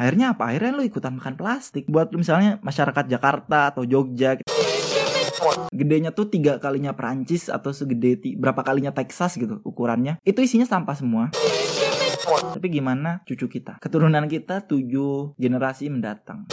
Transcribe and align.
akhirnya 0.00 0.32
apa? 0.32 0.48
Akhirnya 0.48 0.72
lu 0.72 0.82
ikutan 0.88 1.20
makan 1.20 1.36
plastik 1.36 1.84
buat 1.92 2.08
misalnya 2.16 2.56
masyarakat 2.64 3.04
Jakarta 3.04 3.76
atau 3.76 3.84
Jogja 3.84 4.40
gitu. 4.40 4.48
gedenya 5.72 6.12
tuh 6.12 6.28
tiga 6.28 6.60
kalinya 6.60 6.92
Perancis 6.92 7.48
atau 7.48 7.72
segede 7.72 8.20
berapa 8.36 8.60
kalinya 8.60 8.92
Texas 8.92 9.36
gitu 9.36 9.60
ukurannya. 9.64 10.20
Itu 10.24 10.40
isinya 10.40 10.64
sampah 10.68 10.96
semua. 10.96 11.24
Tapi 12.30 12.66
gimana 12.68 13.24
cucu 13.24 13.48
kita? 13.48 13.80
Keturunan 13.80 14.28
kita 14.28 14.68
tujuh 14.68 15.34
generasi 15.40 15.88
mendatang. 15.88 16.48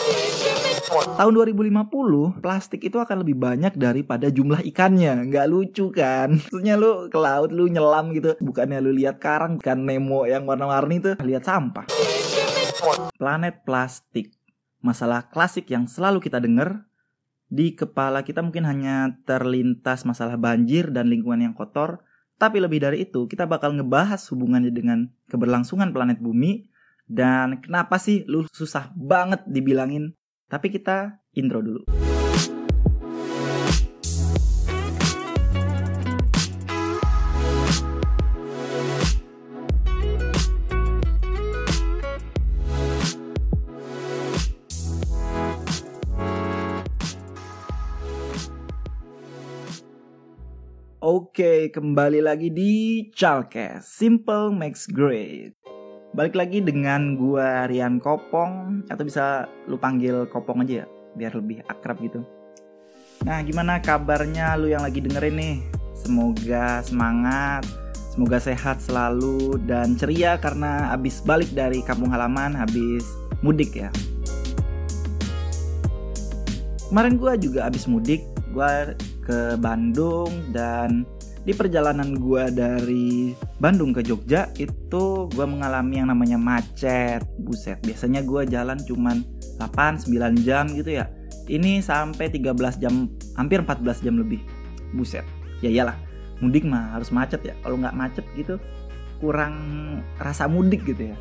Tahun 0.87 1.33
2050 1.35 2.39
plastik 2.39 2.87
itu 2.87 2.95
akan 2.95 3.27
lebih 3.27 3.35
banyak 3.35 3.75
daripada 3.75 4.31
jumlah 4.31 4.63
ikannya. 4.63 5.27
Nggak 5.27 5.47
lucu 5.51 5.91
kan? 5.91 6.39
Maksudnya 6.39 6.79
lu 6.79 7.11
ke 7.11 7.19
laut 7.19 7.51
lu 7.51 7.67
nyelam 7.67 8.15
gitu. 8.15 8.39
Bukannya 8.39 8.79
lu 8.79 8.95
lihat 8.95 9.19
karang 9.19 9.59
ikan 9.59 9.83
Nemo 9.83 10.23
yang 10.23 10.47
warna-warni 10.47 11.03
tuh. 11.03 11.15
Lihat 11.19 11.43
sampah 11.43 12.16
planet 13.17 13.65
plastik. 13.65 14.33
Masalah 14.81 15.27
klasik 15.27 15.67
yang 15.73 15.89
selalu 15.89 16.21
kita 16.21 16.37
dengar 16.37 16.85
di 17.47 17.73
kepala 17.73 18.21
kita 18.27 18.43
mungkin 18.43 18.67
hanya 18.67 19.15
terlintas 19.23 20.03
masalah 20.03 20.35
banjir 20.35 20.91
dan 20.93 21.09
lingkungan 21.09 21.49
yang 21.49 21.55
kotor. 21.55 22.03
Tapi 22.37 22.61
lebih 22.61 22.85
dari 22.85 23.07
itu 23.09 23.25
kita 23.25 23.49
bakal 23.49 23.73
ngebahas 23.73 24.21
hubungannya 24.29 24.69
dengan 24.69 25.09
keberlangsungan 25.25 25.89
planet 25.89 26.21
bumi 26.21 26.69
dan 27.09 27.63
kenapa 27.63 27.97
sih 27.97 28.27
lu 28.29 28.45
susah 28.53 28.93
banget 28.93 29.41
dibilangin. 29.49 30.13
Tapi 30.47 30.69
kita 30.69 31.17
intro 31.33 31.59
dulu. 31.59 31.81
Oke, 51.37 51.69
kembali 51.69 52.25
lagi 52.25 52.49
di 52.49 53.05
Chalkes 53.13 53.85
Simple 53.85 54.49
Makes 54.49 54.89
Great. 54.89 55.53
Balik 56.17 56.33
lagi 56.33 56.65
dengan 56.65 57.13
gua 57.13 57.69
Rian 57.69 58.01
Kopong 58.01 58.81
atau 58.89 59.05
bisa 59.05 59.45
lu 59.69 59.77
panggil 59.77 60.25
Kopong 60.33 60.65
aja 60.65 60.81
ya, 60.81 60.85
biar 61.13 61.37
lebih 61.37 61.61
akrab 61.69 62.01
gitu. 62.01 62.25
Nah, 63.21 63.45
gimana 63.45 63.77
kabarnya 63.77 64.57
lu 64.57 64.73
yang 64.73 64.81
lagi 64.81 64.97
dengerin 64.97 65.37
nih? 65.37 65.57
Semoga 65.93 66.81
semangat, 66.81 67.69
semoga 68.09 68.41
sehat 68.41 68.81
selalu 68.81 69.61
dan 69.69 69.93
ceria 69.93 70.41
karena 70.41 70.89
habis 70.89 71.21
balik 71.21 71.53
dari 71.53 71.85
kampung 71.85 72.09
halaman, 72.09 72.57
habis 72.57 73.05
mudik 73.45 73.77
ya. 73.77 73.93
Kemarin 76.89 77.21
gua 77.21 77.37
juga 77.37 77.69
habis 77.69 77.85
mudik, 77.85 78.25
gua 78.57 78.97
ke 79.21 79.53
Bandung 79.61 80.33
dan 80.49 81.05
di 81.47 81.55
perjalanan 81.55 82.19
gua 82.19 82.51
dari 82.51 83.31
Bandung 83.55 83.95
ke 83.95 84.03
Jogja 84.03 84.51
itu 84.59 85.31
gua 85.31 85.47
mengalami 85.47 86.03
yang 86.03 86.11
namanya 86.11 86.35
macet. 86.35 87.23
Buset, 87.39 87.79
biasanya 87.87 88.19
gua 88.19 88.43
jalan 88.43 88.75
cuman 88.83 89.23
8 89.55 90.03
9 90.03 90.43
jam 90.43 90.67
gitu 90.75 90.99
ya. 90.99 91.07
Ini 91.47 91.79
sampai 91.79 92.27
13 92.27 92.83
jam, 92.83 93.07
hampir 93.39 93.63
14 93.63 94.03
jam 94.03 94.19
lebih. 94.19 94.43
Buset. 94.91 95.23
Ya 95.63 95.71
iyalah, 95.71 95.95
mudik 96.43 96.67
mah 96.67 96.99
harus 96.99 97.15
macet 97.15 97.39
ya. 97.47 97.55
Kalau 97.63 97.79
nggak 97.79 97.95
macet 97.95 98.27
gitu 98.35 98.59
kurang 99.23 99.55
rasa 100.19 100.51
mudik 100.51 100.83
gitu 100.83 101.15
ya. 101.15 101.17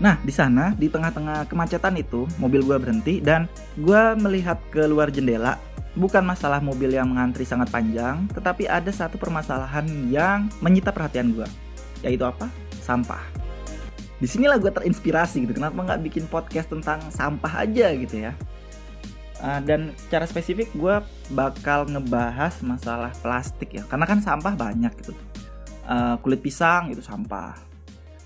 Nah, 0.00 0.16
di 0.24 0.32
sana 0.32 0.72
di 0.76 0.88
tengah-tengah 0.88 1.44
kemacetan 1.48 1.92
itu, 2.00 2.24
mobil 2.40 2.64
gua 2.64 2.80
berhenti 2.80 3.20
dan 3.20 3.52
gua 3.76 4.16
melihat 4.16 4.56
keluar 4.72 5.12
jendela 5.12 5.60
bukan 5.96 6.22
masalah 6.22 6.60
mobil 6.60 6.92
yang 6.92 7.08
mengantri 7.08 7.48
sangat 7.48 7.72
panjang, 7.72 8.28
tetapi 8.36 8.68
ada 8.68 8.92
satu 8.92 9.16
permasalahan 9.16 9.88
yang 10.12 10.52
menyita 10.60 10.92
perhatian 10.92 11.32
gue, 11.32 11.48
yaitu 12.04 12.22
apa? 12.22 12.52
Sampah. 12.84 13.24
Di 14.20 14.28
sinilah 14.28 14.60
gue 14.60 14.68
terinspirasi 14.68 15.48
gitu, 15.48 15.56
kenapa 15.56 15.80
nggak 15.80 16.00
bikin 16.04 16.24
podcast 16.28 16.68
tentang 16.68 17.00
sampah 17.08 17.64
aja 17.64 17.96
gitu 17.96 18.28
ya? 18.28 18.32
Uh, 19.36 19.60
dan 19.64 19.92
secara 20.00 20.24
spesifik 20.24 20.72
gue 20.72 20.96
bakal 21.32 21.84
ngebahas 21.88 22.56
masalah 22.60 23.12
plastik 23.24 23.72
ya, 23.72 23.82
karena 23.88 24.04
kan 24.04 24.20
sampah 24.20 24.52
banyak 24.52 24.92
gitu. 25.00 25.16
Uh, 25.88 26.20
kulit 26.20 26.44
pisang 26.44 26.92
itu 26.92 27.00
sampah, 27.00 27.56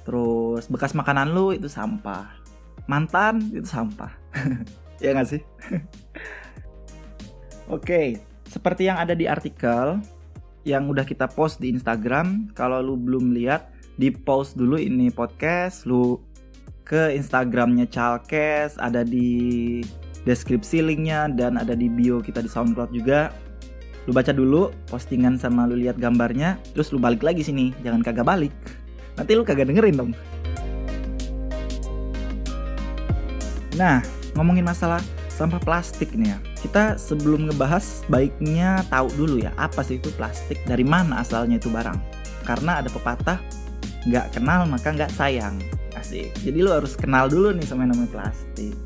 terus 0.03 0.67
bekas 0.67 0.91
makanan 0.91 1.31
lu 1.31 1.55
itu 1.55 1.71
sampah, 1.71 2.35
mantan 2.91 3.47
itu 3.55 3.67
sampah, 3.67 4.11
ya 5.03 5.15
nggak 5.15 5.29
sih? 5.39 5.43
Oke, 7.71 8.19
seperti 8.51 8.91
yang 8.91 8.99
ada 8.99 9.15
di 9.15 9.31
artikel 9.31 10.03
yang 10.67 10.91
udah 10.91 11.07
kita 11.07 11.31
post 11.31 11.63
di 11.63 11.71
Instagram, 11.71 12.51
kalau 12.51 12.83
lu 12.83 12.99
belum 12.99 13.31
lihat, 13.31 13.71
di 13.95 14.11
post 14.11 14.59
dulu 14.59 14.75
ini 14.75 15.07
podcast, 15.07 15.87
lu 15.87 16.19
ke 16.83 17.15
Instagramnya 17.15 17.87
Chalkes, 17.87 18.75
ada 18.75 19.07
di 19.07 19.79
deskripsi 20.27 20.83
linknya 20.83 21.31
dan 21.31 21.55
ada 21.63 21.79
di 21.79 21.87
bio 21.87 22.19
kita 22.19 22.43
di 22.43 22.51
SoundCloud 22.51 22.91
juga. 22.91 23.31
Lu 24.11 24.11
baca 24.11 24.35
dulu 24.35 24.75
postingan 24.91 25.39
sama 25.39 25.71
lu 25.71 25.79
lihat 25.79 25.95
gambarnya, 25.95 26.59
terus 26.75 26.91
lu 26.91 26.99
balik 26.99 27.23
lagi 27.23 27.47
sini, 27.47 27.71
jangan 27.87 28.03
kagak 28.03 28.27
balik. 28.27 28.55
Nanti 29.15 29.39
lu 29.39 29.47
kagak 29.47 29.71
dengerin 29.71 29.95
dong. 29.95 30.11
Nah, 33.79 34.03
ngomongin 34.35 34.67
masalah 34.67 34.99
sampah 35.41 35.63
plastik 35.65 36.13
nih 36.13 36.37
ya. 36.37 36.39
Kita 36.61 37.01
sebelum 37.01 37.49
ngebahas 37.49 38.05
baiknya 38.13 38.85
tahu 38.93 39.09
dulu 39.17 39.41
ya 39.41 39.57
apa 39.57 39.81
sih 39.81 39.97
itu 39.97 40.13
plastik, 40.21 40.61
dari 40.69 40.85
mana 40.85 41.25
asalnya 41.25 41.57
itu 41.57 41.73
barang. 41.73 41.97
Karena 42.45 42.85
ada 42.85 42.93
pepatah 42.93 43.41
nggak 44.05 44.37
kenal 44.37 44.69
maka 44.69 44.93
nggak 44.93 45.09
sayang. 45.17 45.57
Asik. 45.97 46.29
Jadi 46.45 46.61
lu 46.61 46.69
harus 46.69 46.93
kenal 46.93 47.33
dulu 47.33 47.57
nih 47.57 47.65
sama 47.65 47.89
yang 47.89 47.97
namanya 47.97 48.13
plastik. 48.13 48.77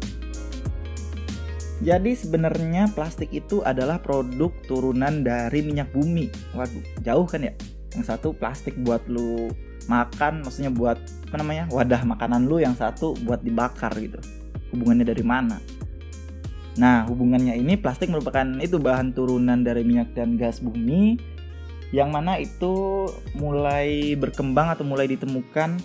Jadi 1.82 2.14
sebenarnya 2.14 2.87
plastik 2.94 3.34
itu 3.34 3.60
adalah 3.66 3.98
produk 3.98 4.54
turunan 4.70 5.26
dari 5.26 5.59
minyak 5.60 5.91
bumi. 5.91 6.31
Waduh, 6.54 7.03
jauh 7.03 7.26
kan 7.26 7.44
ya? 7.44 7.53
Yang 7.98 8.14
satu 8.14 8.31
plastik 8.31 8.78
buat 8.87 9.03
lu 9.10 9.50
makan, 9.91 10.47
maksudnya 10.47 10.72
buat 10.72 10.97
apa 11.28 11.37
namanya? 11.37 11.69
wadah 11.69 12.00
makanan 12.09 12.48
lu, 12.48 12.62
yang 12.62 12.72
satu 12.72 13.19
buat 13.26 13.44
dibakar 13.44 13.93
gitu. 14.00 14.16
Hubungannya 14.72 15.04
dari 15.04 15.20
mana? 15.20 15.60
Nah, 16.75 17.07
hubungannya 17.07 17.55
ini 17.55 17.79
plastik 17.79 18.11
merupakan 18.11 18.47
itu 18.59 18.83
bahan 18.83 19.15
turunan 19.15 19.62
dari 19.62 19.87
minyak 19.87 20.11
dan 20.19 20.35
gas 20.35 20.59
bumi 20.59 21.17
yang 21.95 22.11
mana 22.11 22.43
itu 22.43 23.07
mulai 23.39 24.19
berkembang 24.19 24.75
atau 24.75 24.83
mulai 24.83 25.07
ditemukan 25.07 25.79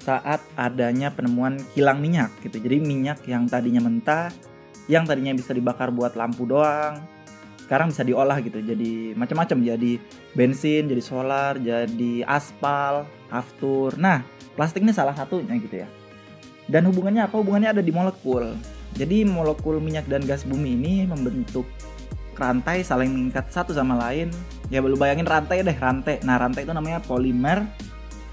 saat 0.00 0.44
adanya 0.56 1.08
penemuan 1.08 1.56
kilang 1.72 2.04
minyak 2.04 2.28
gitu. 2.44 2.60
Jadi 2.60 2.76
minyak 2.84 3.24
yang 3.24 3.48
tadinya 3.48 3.80
mentah, 3.80 4.28
yang 4.88 5.08
tadinya 5.08 5.32
bisa 5.32 5.56
dibakar 5.56 5.88
buat 5.88 6.12
lampu 6.16 6.44
doang, 6.44 7.00
sekarang 7.64 7.94
bisa 7.94 8.04
diolah 8.04 8.36
gitu. 8.44 8.60
Jadi 8.60 9.16
macam-macam 9.16 9.58
jadi 9.62 9.92
bensin, 10.36 10.90
jadi 10.90 11.02
solar, 11.04 11.56
jadi 11.56 12.26
aspal, 12.28 13.08
aftur. 13.32 13.96
Nah, 13.96 14.20
plastik 14.58 14.84
ini 14.84 14.92
salah 14.92 15.16
satunya 15.16 15.56
gitu 15.56 15.84
ya. 15.84 15.88
Dan 16.68 16.84
hubungannya 16.90 17.24
apa? 17.24 17.40
Hubungannya 17.40 17.78
ada 17.78 17.82
di 17.84 17.92
molekul. 17.94 18.58
Jadi 18.98 19.22
molekul 19.22 19.78
minyak 19.78 20.10
dan 20.10 20.26
gas 20.26 20.42
bumi 20.42 20.74
ini 20.74 20.94
membentuk 21.06 21.66
rantai 22.40 22.80
saling 22.80 23.12
mengikat 23.12 23.52
satu 23.52 23.76
sama 23.76 24.00
lain. 24.00 24.32
Ya 24.72 24.80
lu 24.80 24.96
bayangin 24.96 25.28
rantai 25.28 25.60
deh, 25.60 25.76
rantai. 25.76 26.22
Nah, 26.24 26.40
rantai 26.40 26.64
itu 26.64 26.72
namanya 26.72 27.04
polimer 27.04 27.66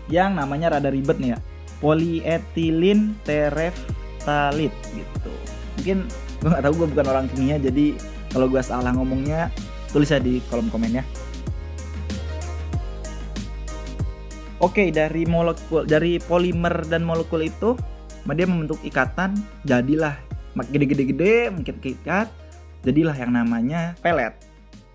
yang 0.08 0.34
namanya 0.34 0.80
rada 0.80 0.88
ribet 0.88 1.20
nih 1.20 1.36
ya. 1.36 1.40
Polyethylene 1.78 3.14
terephthalate 3.28 4.78
gitu. 4.96 5.34
Mungkin 5.78 5.98
gue 6.42 6.50
nggak 6.50 6.64
tahu 6.64 6.74
gue 6.84 6.88
bukan 6.94 7.08
orang 7.10 7.26
kimia 7.34 7.58
jadi 7.58 7.98
kalau 8.30 8.46
gue 8.46 8.62
salah 8.62 8.94
ngomongnya 8.94 9.50
tulis 9.90 10.10
aja 10.14 10.22
di 10.22 10.42
kolom 10.50 10.70
komen 10.74 11.02
ya. 11.02 11.04
Oke, 14.58 14.90
dari 14.90 15.22
molekul 15.30 15.86
dari 15.86 16.18
polimer 16.18 16.82
dan 16.90 17.06
molekul 17.06 17.46
itu 17.46 17.78
dia 18.28 18.44
membentuk 18.50 18.82
ikatan, 18.84 19.38
jadilah 19.64 20.27
makin 20.58 20.74
gede-gede-gede, 20.74 21.54
makin 21.54 21.78
keikat, 21.78 22.28
jadilah 22.82 23.14
yang 23.14 23.32
namanya 23.38 23.94
pelet. 24.02 24.34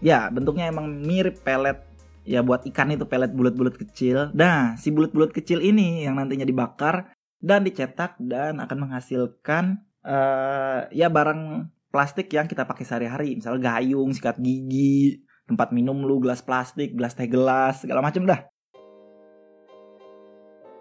Ya, 0.03 0.26
bentuknya 0.35 0.67
emang 0.67 0.91
mirip 0.91 1.38
pelet. 1.47 1.79
Ya 2.23 2.43
buat 2.43 2.67
ikan 2.67 2.91
itu 2.91 3.06
pelet 3.06 3.31
bulat-bulat 3.35 3.79
kecil. 3.79 4.31
Nah, 4.35 4.79
si 4.79 4.91
bulat-bulat 4.91 5.31
kecil 5.35 5.62
ini 5.62 6.06
yang 6.06 6.19
nantinya 6.19 6.47
dibakar 6.47 7.14
dan 7.43 7.67
dicetak 7.67 8.14
dan 8.23 8.62
akan 8.62 8.79
menghasilkan 8.87 9.82
uh, 10.06 10.87
ya 10.94 11.11
barang 11.11 11.67
plastik 11.91 12.31
yang 12.31 12.47
kita 12.47 12.62
pakai 12.62 12.87
sehari-hari, 12.87 13.37
misalnya 13.37 13.75
gayung, 13.75 14.14
sikat 14.14 14.38
gigi, 14.38 15.23
tempat 15.50 15.75
minum 15.75 15.99
lu, 16.06 16.23
gelas 16.23 16.41
plastik, 16.41 16.94
gelas 16.94 17.12
teh 17.19 17.26
gelas, 17.26 17.82
segala 17.82 18.00
macam 18.00 18.23
dah. 18.25 18.51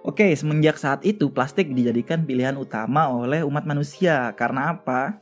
Oke, 0.01 0.33
semenjak 0.33 0.81
saat 0.81 1.05
itu 1.05 1.29
plastik 1.29 1.77
dijadikan 1.77 2.25
pilihan 2.25 2.57
utama 2.57 3.05
oleh 3.05 3.45
umat 3.45 3.69
manusia. 3.69 4.33
Karena 4.33 4.73
apa? 4.73 5.21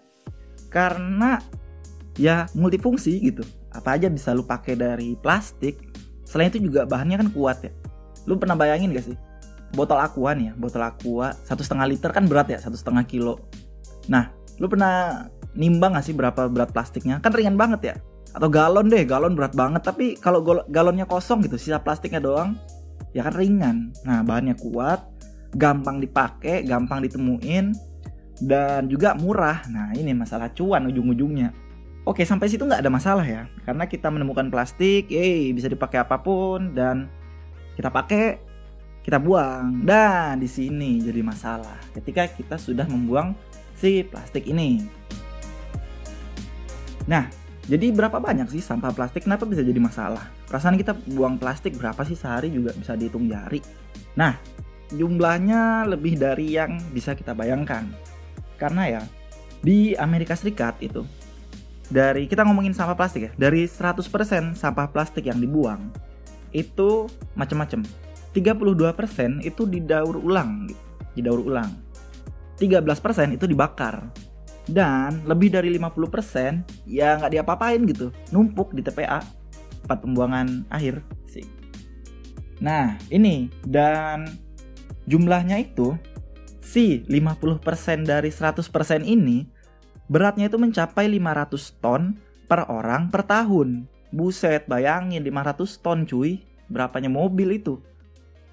Karena 0.72 1.44
ya 2.16 2.48
multifungsi 2.56 3.20
gitu. 3.20 3.44
Apa 3.76 4.00
aja 4.00 4.08
bisa 4.08 4.32
lu 4.32 4.48
pakai 4.48 4.80
dari 4.80 5.20
plastik. 5.20 5.84
Selain 6.24 6.48
itu 6.48 6.64
juga 6.64 6.88
bahannya 6.88 7.20
kan 7.20 7.30
kuat 7.36 7.60
ya. 7.68 7.76
Lu 8.24 8.40
pernah 8.40 8.56
bayangin 8.56 8.96
gak 8.96 9.12
sih? 9.12 9.18
Botol 9.76 10.00
aqua 10.00 10.32
nih 10.32 10.50
ya, 10.50 10.54
botol 10.56 10.82
aqua 10.82 11.36
satu 11.44 11.60
setengah 11.60 11.86
liter 11.92 12.10
kan 12.16 12.24
berat 12.32 12.48
ya, 12.48 12.58
satu 12.64 12.80
setengah 12.80 13.04
kilo. 13.04 13.36
Nah, 14.08 14.32
lu 14.64 14.72
pernah 14.72 15.28
nimbang 15.60 15.92
gak 16.00 16.08
sih 16.08 16.16
berapa 16.16 16.48
berat 16.48 16.72
plastiknya? 16.72 17.20
Kan 17.20 17.36
ringan 17.36 17.60
banget 17.60 17.82
ya. 17.84 17.96
Atau 18.32 18.48
galon 18.48 18.88
deh, 18.88 19.04
galon 19.04 19.36
berat 19.36 19.52
banget. 19.60 19.84
Tapi 19.84 20.16
kalau 20.24 20.40
galonnya 20.72 21.04
kosong 21.04 21.44
gitu, 21.44 21.60
sisa 21.60 21.84
plastiknya 21.84 22.24
doang, 22.24 22.56
ya 23.16 23.26
kan 23.26 23.34
ringan. 23.36 23.78
Nah, 24.06 24.22
bahannya 24.22 24.56
kuat, 24.58 25.02
gampang 25.56 26.02
dipakai, 26.02 26.66
gampang 26.66 27.06
ditemuin, 27.06 27.74
dan 28.44 28.88
juga 28.88 29.18
murah. 29.18 29.66
Nah, 29.68 29.92
ini 29.96 30.16
masalah 30.16 30.52
cuan 30.54 30.88
ujung-ujungnya. 30.88 31.52
Oke, 32.08 32.24
sampai 32.26 32.50
situ 32.50 32.66
nggak 32.66 32.82
ada 32.82 32.90
masalah 32.90 33.26
ya, 33.28 33.46
karena 33.68 33.86
kita 33.86 34.10
menemukan 34.10 34.50
plastik, 34.50 35.12
yeay, 35.12 35.54
bisa 35.54 35.70
dipakai 35.70 36.02
apa 36.02 36.18
pun 36.18 36.74
dan 36.74 37.12
kita 37.78 37.92
pakai, 37.94 38.40
kita 39.06 39.22
buang. 39.22 39.86
Dan 39.86 40.42
di 40.42 40.50
sini 40.50 41.04
jadi 41.04 41.22
masalah 41.22 41.78
ketika 41.94 42.26
kita 42.32 42.58
sudah 42.58 42.88
membuang 42.90 43.38
si 43.78 44.02
plastik 44.08 44.48
ini. 44.50 44.82
Nah, 47.06 47.39
jadi 47.70 47.94
berapa 47.94 48.18
banyak 48.18 48.50
sih 48.50 48.66
sampah 48.66 48.90
plastik? 48.90 49.30
Kenapa 49.30 49.46
bisa 49.46 49.62
jadi 49.62 49.78
masalah? 49.78 50.26
Perasaan 50.50 50.74
kita 50.74 50.98
buang 51.14 51.38
plastik 51.38 51.78
berapa 51.78 52.02
sih 52.02 52.18
sehari 52.18 52.50
juga 52.50 52.74
bisa 52.74 52.98
dihitung 52.98 53.30
jari. 53.30 53.62
Nah, 54.18 54.34
jumlahnya 54.90 55.86
lebih 55.86 56.18
dari 56.18 56.58
yang 56.58 56.82
bisa 56.90 57.14
kita 57.14 57.38
bayangkan. 57.38 57.86
Karena 58.58 58.90
ya, 58.90 59.02
di 59.62 59.94
Amerika 60.02 60.34
Serikat 60.34 60.82
itu 60.82 61.06
dari 61.94 62.26
kita 62.26 62.42
ngomongin 62.42 62.74
sampah 62.74 62.98
plastik 62.98 63.30
ya, 63.30 63.32
dari 63.38 63.70
100% 63.70 64.58
sampah 64.58 64.90
plastik 64.90 65.30
yang 65.30 65.38
dibuang 65.38 65.94
itu 66.50 67.06
macam-macam. 67.38 67.86
32% 68.34 69.46
itu 69.46 69.62
didaur 69.70 70.18
ulang 70.18 70.66
gitu, 70.66 70.84
didaur 71.22 71.42
ulang. 71.46 71.70
13% 72.58 73.38
itu 73.38 73.46
dibakar 73.46 74.10
dan 74.70 75.26
lebih 75.26 75.50
dari 75.50 75.74
50% 75.74 76.86
ya 76.86 77.18
nggak 77.18 77.34
diapa-apain 77.34 77.82
gitu. 77.90 78.14
Numpuk 78.30 78.78
di 78.78 78.86
TPA 78.86 79.26
tempat 79.84 80.06
pembuangan 80.06 80.70
akhir. 80.70 81.02
Sih 81.26 81.46
nah 82.62 82.96
ini. 83.10 83.50
Dan 83.66 84.30
jumlahnya 85.10 85.58
itu 85.58 85.98
si 86.62 87.02
50% 87.10 88.06
dari 88.06 88.30
100% 88.30 88.62
ini 89.02 89.50
beratnya 90.06 90.50
itu 90.50 90.62
mencapai 90.62 91.10
500 91.10 91.82
ton 91.82 92.14
per 92.46 92.70
orang 92.70 93.10
per 93.10 93.26
tahun. 93.26 93.90
Buset 94.14 94.70
bayangin 94.70 95.26
500 95.26 95.82
ton 95.82 96.06
cuy. 96.06 96.46
Berapanya 96.70 97.10
mobil 97.10 97.58
itu? 97.58 97.82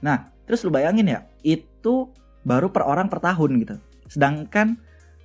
Nah 0.01 0.33
terus 0.49 0.65
lu 0.65 0.73
bayangin 0.73 1.13
ya 1.13 1.21
itu 1.45 2.09
baru 2.47 2.73
per 2.73 2.89
orang 2.89 3.13
per 3.13 3.21
tahun 3.21 3.61
gitu. 3.61 3.77
Sedangkan 4.09 4.81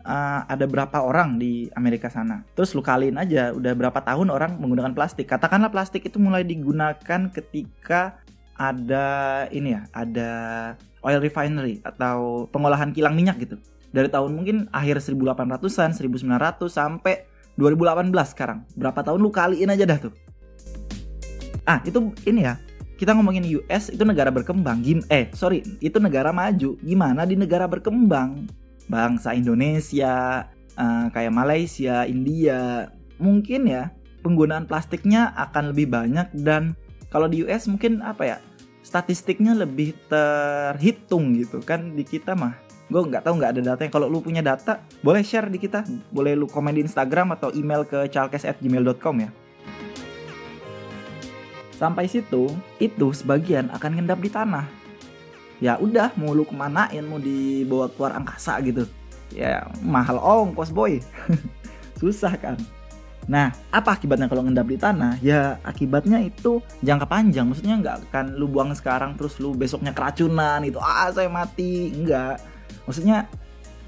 uh, 0.06 0.46
ada 0.46 0.66
berapa 0.66 0.98
orang 1.02 1.38
di 1.38 1.72
Amerika 1.78 2.10
sana. 2.10 2.46
Terus 2.54 2.74
lu 2.74 2.82
kaliin 2.82 3.18
aja 3.18 3.54
udah 3.56 3.74
berapa 3.74 4.00
tahun 4.02 4.30
orang 4.30 4.58
menggunakan 4.58 4.94
plastik. 4.94 5.30
Katakanlah 5.30 5.70
plastik 5.70 6.06
itu 6.06 6.18
mulai 6.18 6.46
digunakan 6.46 7.30
ketika 7.32 8.22
ada 8.58 9.08
ini 9.50 9.74
ya, 9.74 9.82
ada 9.90 10.32
oil 11.02 11.18
refinery 11.18 11.82
atau 11.82 12.46
pengolahan 12.54 12.94
kilang 12.94 13.18
minyak 13.18 13.42
gitu. 13.42 13.58
Dari 13.92 14.08
tahun 14.08 14.32
mungkin 14.32 14.72
akhir 14.72 15.04
1800-an, 15.04 15.92
1900 15.98 16.70
sampai 16.72 17.28
2018 17.60 18.14
sekarang. 18.32 18.64
Berapa 18.78 19.04
tahun 19.04 19.20
lu 19.20 19.32
kaliin 19.34 19.74
aja 19.74 19.84
dah 19.84 20.00
tuh. 20.00 20.14
Ah, 21.68 21.84
itu 21.84 22.00
ini 22.24 22.48
ya. 22.48 22.56
Kita 22.96 23.18
ngomongin 23.18 23.42
US 23.58 23.90
itu 23.90 24.06
negara 24.06 24.30
berkembang. 24.30 24.86
Gim 24.86 25.02
eh, 25.10 25.34
sorry, 25.34 25.66
itu 25.82 25.98
negara 25.98 26.30
maju. 26.30 26.78
Gimana 26.86 27.26
di 27.26 27.34
negara 27.34 27.66
berkembang? 27.66 28.46
Bangsa 28.92 29.32
Indonesia, 29.32 30.46
uh, 30.76 31.08
kayak 31.16 31.32
Malaysia, 31.32 32.04
India, 32.04 32.92
mungkin 33.16 33.72
ya 33.72 33.96
penggunaan 34.20 34.68
plastiknya 34.68 35.32
akan 35.40 35.72
lebih 35.72 35.88
banyak 35.88 36.28
dan 36.44 36.76
kalau 37.08 37.32
di 37.32 37.48
US 37.48 37.72
mungkin 37.72 38.04
apa 38.04 38.24
ya 38.24 38.38
statistiknya 38.84 39.56
lebih 39.56 39.96
terhitung 40.12 41.40
gitu. 41.40 41.64
Kan 41.64 41.96
di 41.96 42.04
kita 42.04 42.36
mah 42.36 42.60
gue 42.92 43.00
nggak 43.00 43.24
tahu 43.24 43.40
nggak 43.40 43.52
ada 43.56 43.62
datanya. 43.74 43.92
Kalau 43.92 44.12
lu 44.12 44.20
punya 44.20 44.44
data 44.44 44.84
boleh 45.00 45.24
share 45.24 45.48
di 45.48 45.60
kita. 45.62 45.88
Boleh 46.12 46.36
lu 46.36 46.48
komen 46.48 46.76
di 46.76 46.84
Instagram 46.84 47.40
atau 47.40 47.56
email 47.56 47.88
ke 47.88 48.12
chalkes@gmail.com 48.12 49.16
ya. 49.24 49.32
Sampai 51.80 52.06
situ 52.06 52.52
itu 52.78 53.08
sebagian 53.10 53.74
akan 53.74 53.98
ngendap 53.98 54.22
di 54.22 54.30
tanah 54.30 54.81
ya 55.62 55.78
udah 55.78 56.12
mau 56.18 56.34
lu 56.34 56.44
kemanain 56.44 57.06
mau 57.06 57.22
dibawa 57.22 57.88
keluar 57.94 58.18
angkasa 58.18 58.58
gitu 58.66 58.90
ya 59.32 59.64
mahal 59.86 60.18
ongkos 60.20 60.74
boy 60.74 61.00
susah 62.02 62.34
kan 62.36 62.58
Nah, 63.30 63.54
apa 63.70 63.94
akibatnya 63.94 64.26
kalau 64.26 64.42
ngendap 64.42 64.66
di 64.66 64.82
tanah? 64.82 65.22
Ya, 65.22 65.62
akibatnya 65.62 66.18
itu 66.26 66.58
jangka 66.82 67.06
panjang. 67.06 67.46
Maksudnya 67.46 67.78
nggak 67.78 67.96
akan 68.10 68.26
lu 68.34 68.50
buang 68.50 68.74
sekarang 68.74 69.14
terus 69.14 69.38
lu 69.38 69.54
besoknya 69.54 69.94
keracunan 69.94 70.58
itu. 70.66 70.82
Ah, 70.82 71.14
saya 71.14 71.30
mati. 71.30 71.94
Enggak. 71.94 72.42
Maksudnya 72.90 73.30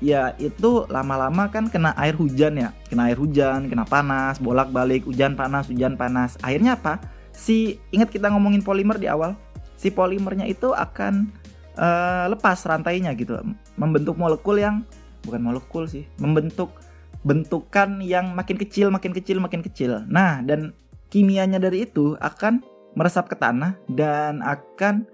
ya 0.03 0.37
itu 0.37 0.85
lama-lama 0.91 1.49
kan 1.49 1.65
kena 1.65 1.97
air 1.97 2.13
hujan 2.13 2.61
ya. 2.61 2.69
Kena 2.85 3.09
air 3.09 3.17
hujan, 3.17 3.73
kena 3.73 3.89
panas, 3.89 4.37
bolak-balik, 4.37 5.09
hujan 5.09 5.33
panas, 5.33 5.65
hujan 5.65 5.97
panas. 5.97 6.37
Akhirnya 6.45 6.77
apa? 6.77 7.01
Si 7.33 7.81
ingat 7.89 8.13
kita 8.13 8.29
ngomongin 8.29 8.61
polimer 8.61 9.01
di 9.01 9.09
awal. 9.09 9.33
Si 9.81 9.89
polimernya 9.89 10.45
itu 10.45 10.71
akan 10.71 11.33
uh, 11.77 12.25
lepas 12.29 12.57
rantainya 12.65 13.13
gitu. 13.17 13.37
Membentuk 13.77 14.17
molekul 14.17 14.59
yang 14.59 14.85
bukan 15.23 15.41
molekul 15.41 15.87
sih 15.87 16.03
membentuk 16.19 16.75
bentukan 17.23 18.03
yang 18.03 18.35
makin 18.35 18.59
kecil 18.59 18.91
makin 18.91 19.15
kecil 19.15 19.39
makin 19.39 19.63
kecil. 19.63 20.03
Nah 20.11 20.43
dan 20.43 20.75
kimianya 21.07 21.57
dari 21.57 21.87
itu 21.87 22.19
akan 22.19 22.59
meresap 22.93 23.31
ke 23.31 23.35
tanah 23.39 23.79
dan 23.89 24.43
akan 24.43 25.07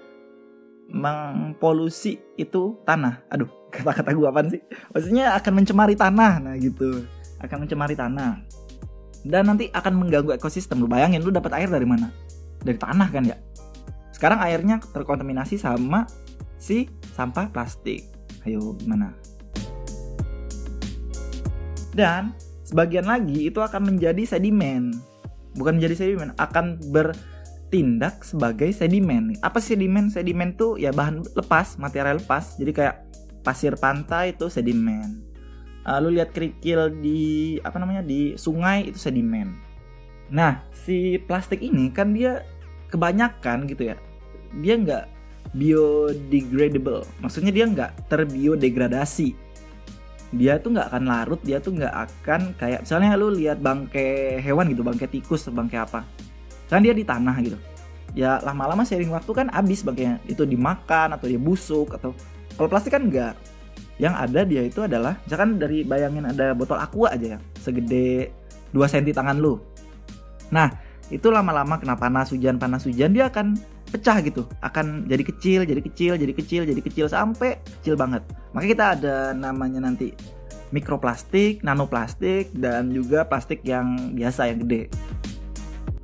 mengpolusi 0.89 2.17
itu 2.35 2.75
tanah. 2.83 3.21
Aduh 3.29 3.47
kata-kata 3.73 4.09
gue 4.11 4.27
apa 4.27 4.41
sih? 4.49 4.61
Maksudnya 4.91 5.37
akan 5.37 5.51
mencemari 5.61 5.93
tanah. 5.93 6.41
Nah 6.41 6.53
gitu. 6.57 7.05
Akan 7.39 7.63
mencemari 7.63 7.93
tanah. 7.93 8.41
Dan 9.21 9.51
nanti 9.51 9.69
akan 9.69 9.93
mengganggu 9.95 10.33
ekosistem. 10.35 10.81
Lu 10.81 10.89
bayangin 10.89 11.21
lu 11.21 11.29
dapat 11.29 11.53
air 11.61 11.69
dari 11.69 11.85
mana? 11.85 12.09
Dari 12.65 12.75
tanah 12.75 13.07
kan 13.13 13.23
ya? 13.23 13.37
Sekarang 14.11 14.41
airnya 14.43 14.81
terkontaminasi 14.81 15.61
sama 15.61 16.09
si 16.59 16.91
sampah 17.15 17.49
plastik. 17.49 18.05
Ayo 18.43 18.75
gimana? 18.77 19.15
Dan 21.95 22.37
sebagian 22.67 23.09
lagi 23.09 23.49
itu 23.49 23.57
akan 23.63 23.95
menjadi 23.95 24.37
sedimen. 24.37 24.93
Bukan 25.57 25.81
menjadi 25.81 26.05
sedimen, 26.05 26.37
akan 26.37 26.77
bertindak 26.93 28.21
sebagai 28.21 28.69
sedimen. 28.69 29.33
Apa 29.41 29.57
sedimen? 29.57 30.13
Sedimen 30.13 30.53
tuh 30.53 30.77
ya 30.77 30.93
bahan 30.93 31.25
lepas, 31.33 31.81
material 31.81 32.21
lepas. 32.21 32.55
Jadi 32.61 32.71
kayak 32.75 32.95
pasir 33.41 33.73
pantai 33.79 34.37
itu 34.37 34.45
sedimen. 34.51 35.25
Lalu 35.89 36.21
lihat 36.21 36.35
kerikil 36.35 36.93
di 37.01 37.57
apa 37.65 37.81
namanya 37.81 38.05
di 38.05 38.37
sungai 38.37 38.93
itu 38.93 38.99
sedimen. 39.01 39.57
Nah, 40.29 40.61
si 40.69 41.17
plastik 41.25 41.65
ini 41.65 41.89
kan 41.89 42.13
dia 42.13 42.45
kebanyakan 42.93 43.65
gitu 43.65 43.89
ya. 43.89 43.97
Dia 44.61 44.77
nggak 44.77 45.18
biodegradable. 45.53 47.05
Maksudnya 47.23 47.51
dia 47.53 47.65
nggak 47.65 48.09
terbiodegradasi. 48.09 49.33
Dia 50.29 50.61
tuh 50.61 50.77
nggak 50.77 50.87
akan 50.93 51.03
larut 51.09 51.41
dia 51.41 51.57
tuh 51.57 51.73
nggak 51.73 51.89
akan 51.89 52.53
kayak 52.53 52.85
misalnya 52.85 53.17
lu 53.17 53.33
lihat 53.33 53.57
bangke 53.57 54.37
hewan 54.37 54.69
gitu 54.69 54.85
bangke 54.85 55.09
tikus 55.09 55.49
bangke 55.49 55.77
apa. 55.77 56.05
Kan 56.69 56.85
dia 56.85 56.93
di 56.93 57.01
tanah 57.01 57.33
gitu. 57.41 57.57
Ya 58.13 58.37
lama-lama 58.45 58.85
sering 58.85 59.09
waktu 59.09 59.31
kan 59.33 59.49
habis 59.49 59.81
bangkainya. 59.81 60.21
Itu 60.29 60.45
dimakan 60.45 61.17
atau 61.17 61.25
dia 61.25 61.41
busuk 61.41 61.97
atau 61.97 62.13
kalau 62.53 62.69
plastik 62.69 62.93
kan 62.93 63.09
enggak 63.09 63.33
yang 63.99 64.15
ada 64.15 64.47
dia 64.47 64.63
itu 64.63 64.79
adalah 64.79 65.19
misalkan 65.27 65.59
dari 65.59 65.83
bayangin 65.83 66.23
ada 66.23 66.55
botol 66.55 66.79
aqua 66.79 67.11
aja 67.11 67.35
ya 67.35 67.39
segede 67.59 68.31
2 68.71 68.79
cm 68.85 69.11
tangan 69.11 69.35
lu. 69.35 69.59
Nah 70.53 70.71
itu 71.09 71.27
lama-lama 71.33 71.81
kena 71.81 71.97
panas 71.97 72.31
hujan 72.31 72.61
panas 72.61 72.85
hujan 72.85 73.11
dia 73.11 73.27
akan 73.27 73.57
pecah 73.89 74.17
gitu 74.21 74.45
akan 74.61 75.09
jadi 75.09 75.23
kecil 75.25 75.59
jadi 75.65 75.81
kecil 75.81 76.13
jadi 76.15 76.33
kecil 76.33 76.61
jadi 76.65 76.81
kecil 76.81 77.05
sampai 77.09 77.57
kecil 77.81 77.97
banget 77.97 78.21
maka 78.53 78.65
kita 78.69 78.85
ada 78.97 79.15
namanya 79.33 79.81
nanti 79.83 80.13
mikroplastik 80.69 81.65
nanoplastik 81.65 82.53
dan 82.53 82.93
juga 82.93 83.25
plastik 83.25 83.65
yang 83.65 84.13
biasa 84.13 84.53
yang 84.53 84.61
gede 84.61 84.93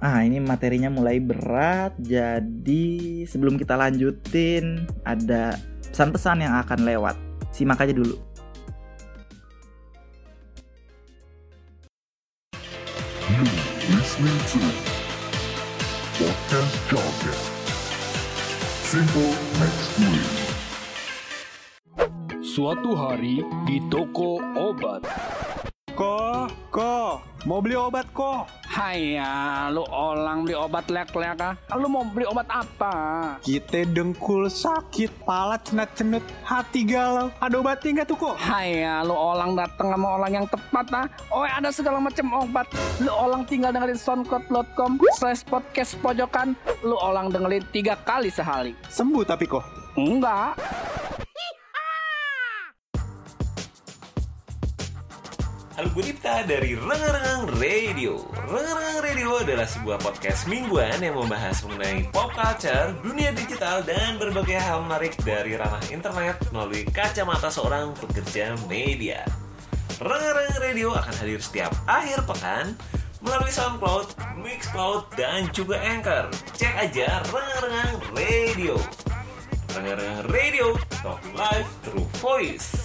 ah 0.01 0.25
ini 0.25 0.41
materinya 0.41 0.89
mulai 0.89 1.21
berat 1.21 1.93
jadi 2.01 3.23
sebelum 3.29 3.61
kita 3.61 3.77
lanjutin 3.77 4.89
ada 5.05 5.55
pesan-pesan 5.95 6.43
yang 6.43 6.59
akan 6.59 6.83
lewat. 6.83 7.15
Simak 7.55 7.79
aja 7.79 7.95
dulu. 7.95 8.19
listening 13.85 14.39
to 14.51 14.59
Podcast. 16.91 17.44
Simple. 18.95 19.35
Suatu 22.39 22.95
hari 22.95 23.43
di 23.67 23.83
toko 23.91 24.39
obat. 24.55 25.03
Ko, 25.99 26.47
ko, 26.71 27.19
mau 27.43 27.59
beli 27.59 27.75
obat 27.75 28.07
ko? 28.75 28.81
Haya, 28.83 29.71
lu 29.71 29.87
orang 29.87 30.43
beli 30.43 30.55
obat 30.55 30.91
lek-lek 30.91 31.39
ah. 31.39 31.55
Lu 31.79 31.87
mau 31.87 32.03
beli 32.03 32.27
obat 32.27 32.43
apa? 32.51 32.95
Kita 33.39 33.87
dengkul 33.87 34.51
sakit, 34.51 35.23
pala 35.23 35.55
cenut-cenut, 35.63 36.23
hati 36.43 36.83
galau. 36.83 37.31
Ada 37.39 37.55
obatnya 37.55 38.03
nggak 38.03 38.07
tuh 38.11 38.17
kok? 38.19 38.35
Haya, 38.35 38.99
lu 39.07 39.15
orang 39.15 39.55
datang 39.55 39.95
sama 39.95 40.07
orang 40.19 40.31
yang 40.43 40.45
tepat 40.51 40.85
ah. 40.91 41.07
Oh, 41.31 41.47
ada 41.47 41.71
segala 41.71 42.03
macam 42.03 42.27
obat. 42.35 42.67
Lu 42.99 43.11
orang 43.15 43.47
tinggal 43.47 43.71
dengerin 43.71 43.95
soundcloud.com 43.95 44.99
slash 45.15 45.47
podcast 45.47 45.95
pojokan. 46.03 46.59
Lu 46.83 46.99
orang 46.99 47.31
dengerin 47.31 47.63
tiga 47.71 47.95
kali 48.03 48.27
sehari. 48.27 48.75
Sembuh 48.91 49.23
tapi 49.23 49.47
kok. 49.47 49.63
Enggak. 49.95 50.59
Gue 55.75 56.07
Dipta 56.07 56.39
dari 56.47 56.71
Rengang 56.71 57.51
Radio. 57.59 58.23
Rengang 58.47 59.03
Radio 59.03 59.43
adalah 59.43 59.67
sebuah 59.67 59.99
podcast 59.99 60.47
mingguan 60.47 61.03
yang 61.03 61.19
membahas 61.19 61.67
mengenai 61.67 62.07
pop 62.15 62.31
culture, 62.31 62.95
dunia 63.03 63.35
digital, 63.35 63.83
dan 63.83 64.15
berbagai 64.15 64.55
hal 64.55 64.87
menarik 64.87 65.19
dari 65.27 65.59
ranah 65.59 65.83
internet 65.91 66.39
melalui 66.55 66.87
kacamata 66.87 67.51
seorang 67.51 67.91
pekerja 67.99 68.55
media. 68.71 69.27
Rengang 69.99 70.63
Radio 70.63 70.95
akan 70.95 71.11
hadir 71.19 71.43
setiap 71.43 71.75
akhir 71.91 72.23
pekan 72.23 72.71
melalui 73.19 73.51
SoundCloud, 73.51 74.15
Mixcloud, 74.39 75.11
dan 75.19 75.51
juga 75.51 75.75
Anchor. 75.83 76.31
Cek 76.55 76.87
aja 76.87 77.19
Rengang 77.35 77.99
Radio. 78.15 78.79
Rengang 79.75 80.23
Radio, 80.31 80.79
talk 81.03 81.19
live 81.35 81.67
through 81.83 82.07
voice 82.23 82.84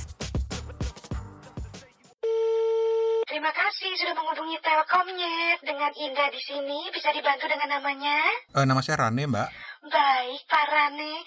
Terima 3.51 3.67
kasih 3.67 3.91
sudah 3.99 4.15
menghubungi 4.15 4.63
Telkomnet. 4.63 5.59
Dengan 5.67 5.91
Indah 5.99 6.31
di 6.31 6.39
sini 6.39 6.87
bisa 6.95 7.11
dibantu 7.11 7.51
dengan 7.51 7.83
namanya? 7.83 8.23
Eh, 8.55 8.63
nama 8.63 8.79
saya 8.79 9.03
Rane, 9.03 9.27
Mbak. 9.27 9.49
Baik, 9.91 10.41
Pak 10.47 10.65
Rane. 10.71 11.19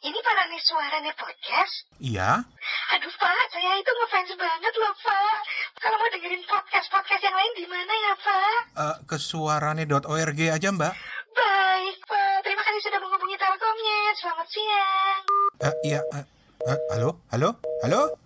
Ini 0.00 0.18
Pak 0.24 0.34
Rane 0.40 0.56
Suarane 0.64 1.12
Podcast? 1.12 1.84
Iya. 2.00 2.48
Aduh, 2.96 3.12
Pak, 3.20 3.44
saya 3.52 3.76
itu 3.76 3.92
ngefans 3.92 4.32
banget 4.40 4.72
loh, 4.72 4.94
Pak. 5.04 5.36
Kalau 5.76 5.96
mau 6.00 6.08
dengerin 6.16 6.48
podcast-podcast 6.48 7.22
yang 7.28 7.36
lain 7.36 7.52
di 7.60 7.66
mana 7.68 7.92
ya, 7.92 8.12
Pak? 8.24 8.58
Eh, 8.72 8.96
ke 9.04 9.16
suarane.org 9.20 10.40
aja, 10.48 10.68
Mbak. 10.72 10.94
Baik, 11.36 11.96
Pak. 12.08 12.36
Terima 12.40 12.62
kasih 12.64 12.80
sudah 12.88 13.00
menghubungi 13.04 13.36
Telkomnet. 13.36 14.14
Selamat 14.16 14.48
siang. 14.48 15.20
Eh, 15.60 15.74
iya. 15.92 16.00
eh, 16.16 16.24
eh, 16.72 16.78
halo? 16.96 17.20
Halo? 17.28 17.60
Halo? 17.84 18.25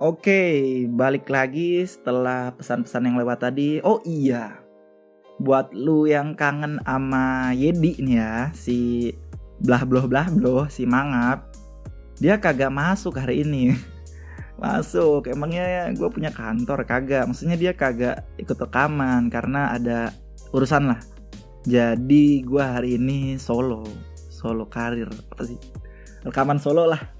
Oke, 0.00 0.88
balik 0.88 1.28
lagi 1.28 1.84
setelah 1.84 2.56
pesan-pesan 2.56 3.04
yang 3.04 3.20
lewat 3.20 3.44
tadi. 3.44 3.84
Oh 3.84 4.00
iya, 4.08 4.56
buat 5.36 5.76
lu 5.76 6.08
yang 6.08 6.32
kangen 6.32 6.80
sama 6.88 7.52
Yedi 7.52 8.00
nih 8.00 8.16
ya, 8.16 8.48
si 8.56 9.12
blah 9.60 9.84
blah 9.84 10.08
blah 10.08 10.32
blah, 10.32 10.72
si 10.72 10.88
mangap, 10.88 11.52
dia 12.16 12.40
kagak 12.40 12.72
masuk 12.72 13.20
hari 13.20 13.44
ini. 13.44 13.76
Masuk, 14.60 15.28
emangnya 15.28 15.92
gue 15.92 16.08
punya 16.08 16.32
kantor 16.32 16.84
kagak? 16.88 17.28
Maksudnya 17.28 17.60
dia 17.60 17.72
kagak 17.76 18.24
ikut 18.40 18.56
rekaman 18.56 19.28
karena 19.28 19.76
ada 19.76 20.16
urusan 20.56 20.96
lah. 20.96 21.00
Jadi 21.68 22.40
gue 22.40 22.60
hari 22.64 22.96
ini 22.96 23.36
solo, 23.36 23.84
solo 24.32 24.64
karir 24.64 25.12
apa 25.12 25.44
sih? 25.44 25.60
Rekaman 26.24 26.56
solo 26.56 26.88
lah. 26.88 27.19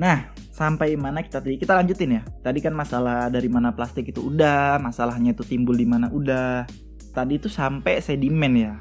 Nah, 0.00 0.32
sampai 0.48 0.96
mana 0.96 1.20
kita 1.20 1.44
tadi? 1.44 1.60
Kita 1.60 1.76
lanjutin 1.76 2.16
ya. 2.16 2.22
Tadi 2.40 2.64
kan 2.64 2.72
masalah 2.72 3.28
dari 3.28 3.52
mana 3.52 3.68
plastik 3.68 4.08
itu 4.08 4.32
udah, 4.32 4.80
masalahnya 4.80 5.36
itu 5.36 5.44
timbul 5.44 5.76
di 5.76 5.84
mana 5.84 6.08
udah. 6.08 6.64
Tadi 7.12 7.36
itu 7.36 7.52
sampai 7.52 8.00
sedimen 8.00 8.52
ya. 8.56 8.80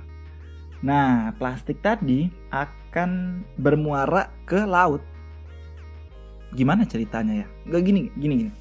Nah, 0.80 1.36
plastik 1.36 1.84
tadi 1.84 2.32
akan 2.56 3.44
bermuara 3.60 4.32
ke 4.48 4.64
laut. 4.64 5.04
Gimana 6.56 6.88
ceritanya 6.88 7.44
ya? 7.44 7.48
Gak 7.68 7.84
gini, 7.84 8.08
gini, 8.16 8.48
gini. 8.48 8.52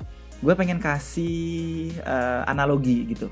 Gue 0.43 0.59
pengen 0.59 0.83
kasih 0.83 1.95
eh, 1.95 2.43
analogi 2.43 3.07
gitu. 3.07 3.31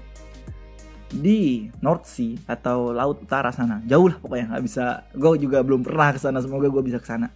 Di 1.11 1.66
North 1.83 2.06
Sea 2.06 2.38
atau 2.47 2.95
Laut 2.95 3.23
Utara 3.26 3.50
sana, 3.50 3.83
jauh 3.87 4.11
lah 4.11 4.18
pokoknya 4.18 4.54
nggak 4.54 4.64
bisa. 4.66 5.06
Gue 5.14 5.38
juga 5.38 5.62
belum 5.66 5.83
pernah 5.83 6.14
ke 6.14 6.18
sana. 6.18 6.42
Semoga 6.42 6.66
gue 6.71 6.83
bisa 6.83 6.99
ke 6.99 7.06
sana 7.06 7.30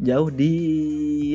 jauh 0.00 0.28
di 0.28 0.52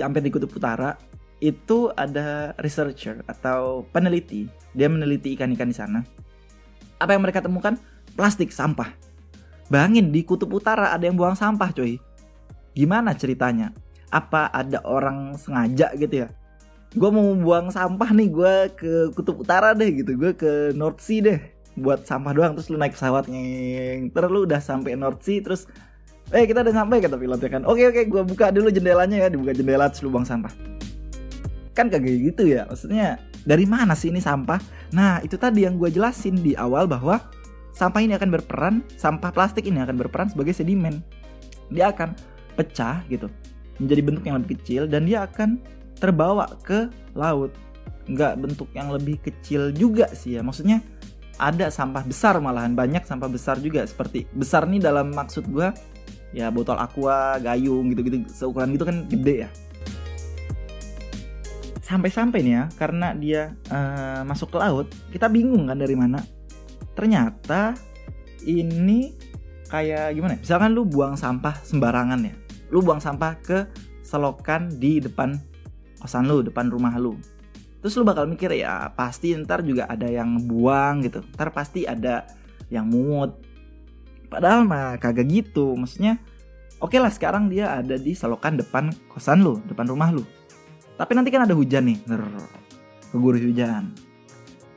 hampir 0.01 0.21
di 0.25 0.31
kutub 0.33 0.53
utara 0.53 0.97
itu 1.41 1.89
ada 1.97 2.53
researcher 2.61 3.25
atau 3.25 3.83
peneliti. 3.89 4.45
Dia 4.77 4.87
meneliti 4.87 5.33
ikan-ikan 5.33 5.69
di 5.69 5.75
sana. 5.75 5.99
Apa 7.01 7.17
yang 7.17 7.25
mereka 7.25 7.41
temukan? 7.41 7.75
Plastik 8.13 8.53
sampah. 8.53 8.93
Bangin 9.71 10.13
di 10.13 10.21
kutub 10.21 10.53
utara 10.53 10.93
ada 10.93 11.01
yang 11.01 11.17
buang 11.17 11.33
sampah 11.33 11.73
coy. 11.73 11.97
Gimana 12.77 13.17
ceritanya? 13.17 13.73
Apa 14.13 14.51
ada 14.53 14.83
orang 14.85 15.33
sengaja 15.39 15.89
gitu 15.97 16.27
ya? 16.27 16.29
Gue 16.93 17.09
mau 17.09 17.33
buang 17.39 17.71
sampah 17.71 18.11
nih 18.13 18.29
gue 18.29 18.53
ke 18.77 18.91
kutub 19.17 19.41
utara 19.41 19.73
deh 19.73 19.89
gitu. 19.89 20.13
Gue 20.13 20.37
ke 20.37 20.75
North 20.77 21.01
Sea 21.01 21.23
deh 21.23 21.39
buat 21.75 22.03
sampah 22.03 22.35
doang 22.35 22.51
terus 22.51 22.67
lu 22.67 22.75
naik 22.75 22.99
pesawat 22.99 23.31
ngeng 23.31 24.11
terus 24.11 24.29
lu 24.29 24.43
udah 24.43 24.59
sampai 24.59 24.99
North 24.99 25.23
Sea 25.23 25.39
terus 25.39 25.71
eh 26.31 26.47
kita 26.47 26.63
udah 26.63 26.75
sampai 26.75 27.03
kata 27.03 27.19
pilotnya 27.19 27.49
kan? 27.51 27.61
Oke 27.67 27.91
oke 27.91 28.07
gue 28.07 28.21
buka 28.23 28.55
dulu 28.55 28.71
jendelanya 28.71 29.27
ya 29.27 29.27
dibuka 29.27 29.51
jendela 29.51 29.91
terus 29.91 30.07
lu 30.07 30.09
buang 30.11 30.23
sampah. 30.23 30.51
Kan 31.75 31.91
kagak 31.91 32.07
gitu 32.07 32.47
ya 32.47 32.63
maksudnya 32.71 33.19
dari 33.43 33.67
mana 33.67 33.91
sih 33.93 34.09
ini 34.11 34.23
sampah? 34.23 34.59
Nah 34.95 35.19
itu 35.23 35.35
tadi 35.35 35.67
yang 35.67 35.75
gue 35.75 35.91
jelasin 35.91 36.39
di 36.39 36.55
awal 36.55 36.87
bahwa 36.87 37.19
sampah 37.75 37.99
ini 37.99 38.15
akan 38.15 38.29
berperan 38.31 38.75
sampah 38.95 39.31
plastik 39.35 39.67
ini 39.67 39.83
akan 39.83 39.99
berperan 39.99 40.31
sebagai 40.31 40.55
sedimen. 40.55 41.03
Dia 41.67 41.91
akan 41.91 42.15
pecah 42.55 43.03
gitu 43.11 43.27
menjadi 43.83 44.01
bentuk 44.03 44.23
yang 44.23 44.37
lebih 44.39 44.55
kecil 44.59 44.87
dan 44.87 45.03
dia 45.03 45.27
akan 45.27 45.59
terbawa 45.99 46.47
ke 46.63 46.87
laut. 47.11 47.51
Nggak 48.07 48.39
bentuk 48.39 48.69
yang 48.71 48.87
lebih 48.87 49.19
kecil 49.19 49.75
juga 49.75 50.07
sih 50.15 50.39
ya 50.39 50.41
maksudnya 50.43 50.79
ada 51.41 51.73
sampah 51.73 52.05
besar 52.05 52.37
malahan 52.37 52.77
banyak 52.77 53.01
sampah 53.01 53.25
besar 53.25 53.57
juga 53.57 53.81
seperti 53.83 54.29
besar 54.37 54.69
nih 54.69 54.77
dalam 54.77 55.09
maksud 55.09 55.49
gue 55.49 55.73
ya 56.31 56.47
botol 56.51 56.79
aqua 56.79 57.39
gayung 57.39 57.91
gitu-gitu 57.91 58.23
seukuran 58.31 58.71
gitu 58.75 58.87
kan 58.87 59.07
gede 59.07 59.47
ya. 59.47 59.49
Sampai-sampai 61.83 62.39
nih 62.39 62.53
ya 62.55 62.63
karena 62.79 63.11
dia 63.11 63.41
eh, 63.67 64.21
masuk 64.23 64.55
ke 64.55 64.57
laut 64.59 64.87
kita 65.11 65.27
bingung 65.27 65.67
kan 65.67 65.77
dari 65.79 65.95
mana. 65.95 66.23
Ternyata 66.95 67.75
ini 68.47 69.11
kayak 69.71 70.15
gimana 70.15 70.35
ya? 70.35 70.39
misalkan 70.43 70.75
lu 70.75 70.83
buang 70.83 71.15
sampah 71.15 71.55
sembarangan 71.63 72.19
ya 72.27 72.35
lu 72.71 72.79
buang 72.83 72.99
sampah 72.99 73.39
ke 73.39 73.67
selokan 74.03 74.67
di 74.79 74.99
depan 74.99 75.35
kosan 75.99 76.25
lu 76.25 76.41
depan 76.41 76.71
rumah 76.71 76.95
lu. 76.97 77.19
Terus 77.83 77.93
lu 77.97 78.03
bakal 78.05 78.25
mikir 78.29 78.53
ya 78.53 78.89
pasti 78.93 79.33
ntar 79.37 79.61
juga 79.65 79.85
ada 79.89 80.05
yang 80.05 80.37
buang 80.47 81.01
gitu 81.05 81.21
ntar 81.35 81.51
pasti 81.51 81.85
ada 81.85 82.25
yang 82.71 82.87
mungut 82.87 83.41
padahal 84.31 84.63
mah 84.63 84.95
kagak 84.95 85.27
gitu 85.27 85.75
maksudnya 85.75 86.15
oke 86.79 86.95
lah 86.95 87.11
sekarang 87.11 87.51
dia 87.51 87.83
ada 87.83 87.99
di 87.99 88.15
selokan 88.15 88.55
depan 88.55 88.89
kosan 89.11 89.43
lu 89.43 89.59
depan 89.67 89.85
rumah 89.85 90.09
lu. 90.09 90.23
Tapi 90.95 91.11
nanti 91.17 91.29
kan 91.33 91.43
ada 91.43 91.57
hujan 91.57 91.91
nih 91.91 91.97
Ner, 92.07 92.23
kegurus 93.11 93.43
hujan. 93.43 93.91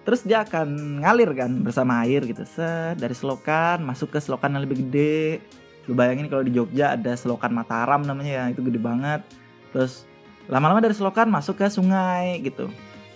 Terus 0.04 0.20
dia 0.24 0.44
akan 0.44 1.00
ngalir 1.00 1.32
kan 1.32 1.52
bersama 1.64 2.04
air 2.04 2.20
gitu 2.28 2.44
set 2.44 3.00
dari 3.00 3.16
selokan 3.16 3.80
masuk 3.80 4.12
ke 4.12 4.18
selokan 4.20 4.52
yang 4.52 4.68
lebih 4.68 4.84
gede. 4.84 5.40
Lu 5.88 5.96
bayangin 5.96 6.28
kalau 6.28 6.44
di 6.44 6.52
Jogja 6.52 6.96
ada 6.96 7.12
selokan 7.16 7.52
Mataram 7.52 8.04
namanya 8.04 8.44
ya 8.44 8.44
itu 8.52 8.60
gede 8.60 8.80
banget. 8.80 9.24
Terus 9.72 10.04
lama-lama 10.48 10.84
dari 10.84 10.92
selokan 10.92 11.28
masuk 11.32 11.60
ke 11.60 11.72
sungai 11.72 12.40
gitu. 12.44 12.68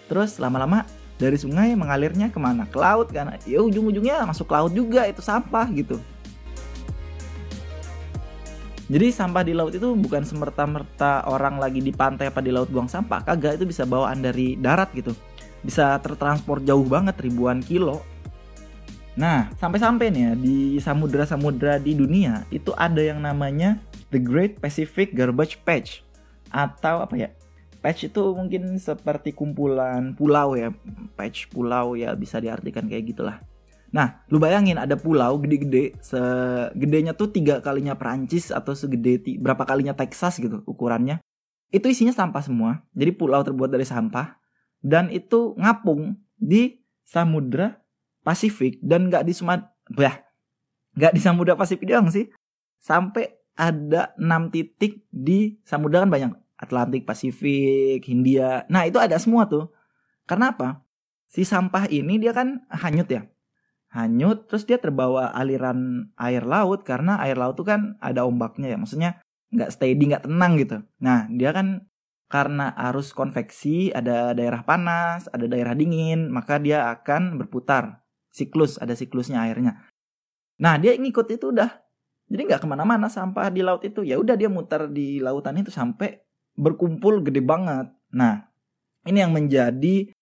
Terus 0.09 0.41
lama-lama 0.41 0.89
dari 1.21 1.37
sungai 1.37 1.77
mengalirnya 1.77 2.33
ke 2.33 2.41
mana? 2.41 2.65
Ke 2.69 2.81
laut 2.81 3.13
kan 3.13 3.37
ya 3.45 3.61
ujung-ujungnya 3.61 4.25
masuk 4.25 4.49
laut 4.49 4.73
juga 4.73 5.05
itu 5.05 5.21
sampah 5.21 5.69
gitu 5.77 6.01
Jadi 8.89 9.13
sampah 9.13 9.45
di 9.45 9.53
laut 9.53 9.77
itu 9.77 9.93
bukan 9.93 10.25
semerta-merta 10.25 11.29
orang 11.29 11.61
lagi 11.61 11.85
di 11.85 11.93
pantai 11.93 12.33
apa 12.33 12.41
di 12.41 12.49
laut 12.49 12.73
buang 12.73 12.89
sampah, 12.89 13.21
kagak 13.21 13.61
itu 13.61 13.69
bisa 13.69 13.85
bawaan 13.85 14.25
dari 14.25 14.57
darat 14.57 14.89
gitu. 14.97 15.13
Bisa 15.61 16.01
tertransport 16.01 16.65
jauh 16.65 16.89
banget 16.89 17.21
ribuan 17.21 17.61
kilo. 17.61 18.01
Nah, 19.19 19.53
sampai-sampai 19.61 20.09
nih 20.09 20.23
ya 20.25 20.33
di 20.39 20.57
samudra-samudra 20.81 21.77
di 21.77 21.93
dunia 21.93 22.49
itu 22.49 22.73
ada 22.79 23.03
yang 23.03 23.21
namanya 23.21 23.77
The 24.09 24.23
Great 24.23 24.57
Pacific 24.57 25.13
Garbage 25.13 25.61
Patch 25.69 26.01
atau 26.49 27.05
apa 27.05 27.13
ya? 27.19 27.29
Patch 27.85 28.09
itu 28.09 28.23
mungkin 28.33 28.79
seperti 28.81 29.37
kumpulan 29.37 30.17
pulau 30.17 30.57
ya. 30.57 30.73
Patch 31.13 31.51
pulau 31.53 31.93
ya 31.93 32.17
bisa 32.17 32.41
diartikan 32.41 32.89
kayak 32.89 33.05
gitulah. 33.11 33.37
Nah, 33.89 34.21
lu 34.29 34.37
bayangin 34.37 34.77
ada 34.77 35.01
pulau 35.01 35.41
gede-gede, 35.41 35.97
segedenya 36.05 37.17
tuh 37.17 37.33
tiga 37.33 37.65
kalinya 37.65 37.97
Perancis 37.97 38.53
atau 38.53 38.77
segede 38.77 39.41
berapa 39.41 39.65
kalinya 39.65 39.97
Texas 39.97 40.37
gitu 40.37 40.61
ukurannya. 40.69 41.25
Itu 41.73 41.89
isinya 41.89 42.13
sampah 42.13 42.45
semua. 42.45 42.85
Jadi 42.93 43.17
pulau 43.17 43.41
terbuat 43.41 43.73
dari 43.73 43.89
sampah 43.89 44.37
dan 44.85 45.09
itu 45.09 45.57
ngapung 45.57 46.21
di 46.37 46.85
samudra 47.01 47.81
Pasifik 48.21 48.77
dan 48.85 49.09
nggak 49.09 49.25
di 49.25 49.33
Sumatera, 49.33 50.21
nggak 50.93 51.13
di 51.17 51.21
samudra 51.25 51.57
Pasifik 51.57 51.89
doang 51.89 52.13
sih. 52.13 52.29
Sampai 52.77 53.41
ada 53.57 54.13
6 54.21 54.53
titik 54.53 55.09
di 55.09 55.57
samudra 55.65 56.05
kan 56.05 56.13
banyak 56.13 56.33
Atlantik, 56.61 57.09
Pasifik, 57.09 58.05
Hindia. 58.05 58.69
Nah, 58.69 58.85
itu 58.85 59.01
ada 59.01 59.17
semua 59.17 59.49
tuh. 59.49 59.73
Karena 60.29 60.53
apa? 60.53 60.85
Si 61.33 61.41
sampah 61.49 61.89
ini 61.89 62.21
dia 62.21 62.37
kan 62.37 62.69
hanyut 62.69 63.09
ya 63.09 63.25
hanyut 63.89 64.45
terus 64.49 64.69
dia 64.69 64.77
terbawa 64.77 65.33
aliran 65.33 66.13
air 66.21 66.45
laut 66.45 66.85
karena 66.85 67.17
air 67.25 67.41
laut 67.41 67.57
tuh 67.57 67.65
kan 67.65 67.97
ada 68.05 68.29
ombaknya 68.29 68.77
ya 68.77 68.77
maksudnya 68.77 69.11
nggak 69.49 69.71
steady 69.73 70.13
nggak 70.13 70.29
tenang 70.29 70.53
gitu. 70.61 70.77
Nah 71.01 71.25
dia 71.33 71.57
kan 71.57 71.89
karena 72.29 72.77
arus 72.93 73.17
konveksi 73.17 73.89
ada 73.97 74.37
daerah 74.37 74.61
panas 74.61 75.33
ada 75.33 75.49
daerah 75.49 75.73
dingin 75.73 76.29
maka 76.29 76.61
dia 76.61 76.93
akan 76.93 77.41
berputar 77.41 78.05
siklus 78.29 78.77
ada 78.77 78.93
siklusnya 78.93 79.41
airnya. 79.49 79.89
Nah 80.61 80.77
dia 80.77 80.93
ngikut 80.95 81.27
itu 81.33 81.49
udah. 81.55 81.71
Jadi 82.29 82.45
nggak 82.45 82.61
ke 82.61 82.69
mana-mana 82.69 83.09
sampah 83.09 83.49
di 83.49 83.65
laut 83.65 83.81
itu. 83.89 84.05
Ya 84.05 84.21
udah 84.21 84.37
dia 84.37 84.53
muter 84.53 84.93
di 84.93 85.17
lautan 85.17 85.57
itu 85.57 85.73
sampai 85.73 86.21
berkumpul 86.61 87.25
gede 87.25 87.41
banget. 87.41 87.89
Nah 88.13 88.53
ini 89.09 89.25
yang 89.25 89.33
menjadi 89.33 90.13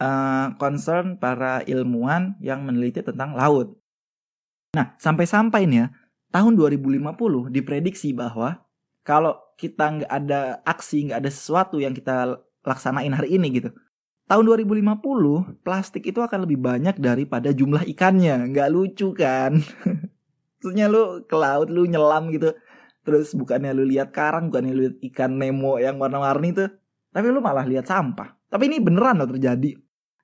uh, 0.00 0.56
concern 0.56 1.20
para 1.20 1.60
ilmuwan 1.68 2.40
yang 2.40 2.64
meneliti 2.64 3.04
tentang 3.04 3.36
laut. 3.36 3.76
Nah, 4.74 4.96
sampai-sampai 4.96 5.68
nih 5.68 5.78
ya, 5.84 5.86
tahun 6.32 6.56
2050 6.56 7.52
diprediksi 7.52 8.16
bahwa 8.16 8.64
kalau 9.04 9.36
kita 9.60 10.00
nggak 10.00 10.10
ada 10.10 10.64
aksi, 10.64 11.10
nggak 11.10 11.20
ada 11.20 11.30
sesuatu 11.30 11.76
yang 11.76 11.92
kita 11.92 12.40
laksanain 12.64 13.12
hari 13.12 13.36
ini 13.36 13.60
gitu. 13.60 13.70
Tahun 14.30 14.46
2050, 14.46 15.66
plastik 15.66 16.06
itu 16.06 16.22
akan 16.22 16.46
lebih 16.46 16.62
banyak 16.62 17.02
daripada 17.02 17.50
jumlah 17.50 17.82
ikannya. 17.90 18.54
Nggak 18.54 18.68
lucu 18.70 19.10
kan? 19.10 19.58
Maksudnya 20.62 20.86
lu 20.86 21.26
ke 21.26 21.34
laut, 21.34 21.66
lu 21.66 21.82
nyelam 21.90 22.30
gitu. 22.30 22.54
Terus 23.02 23.34
bukannya 23.34 23.74
lu 23.74 23.82
lihat 23.90 24.14
karang, 24.14 24.54
bukannya 24.54 24.70
lu 24.70 24.82
lihat 24.86 24.96
ikan 25.10 25.34
Nemo 25.34 25.82
yang 25.82 25.98
warna-warni 25.98 26.54
tuh. 26.54 26.70
Tapi 27.10 27.26
lu 27.26 27.42
malah 27.42 27.66
lihat 27.66 27.90
sampah. 27.90 28.38
Tapi 28.46 28.70
ini 28.70 28.78
beneran 28.78 29.18
loh 29.18 29.34
terjadi 29.34 29.74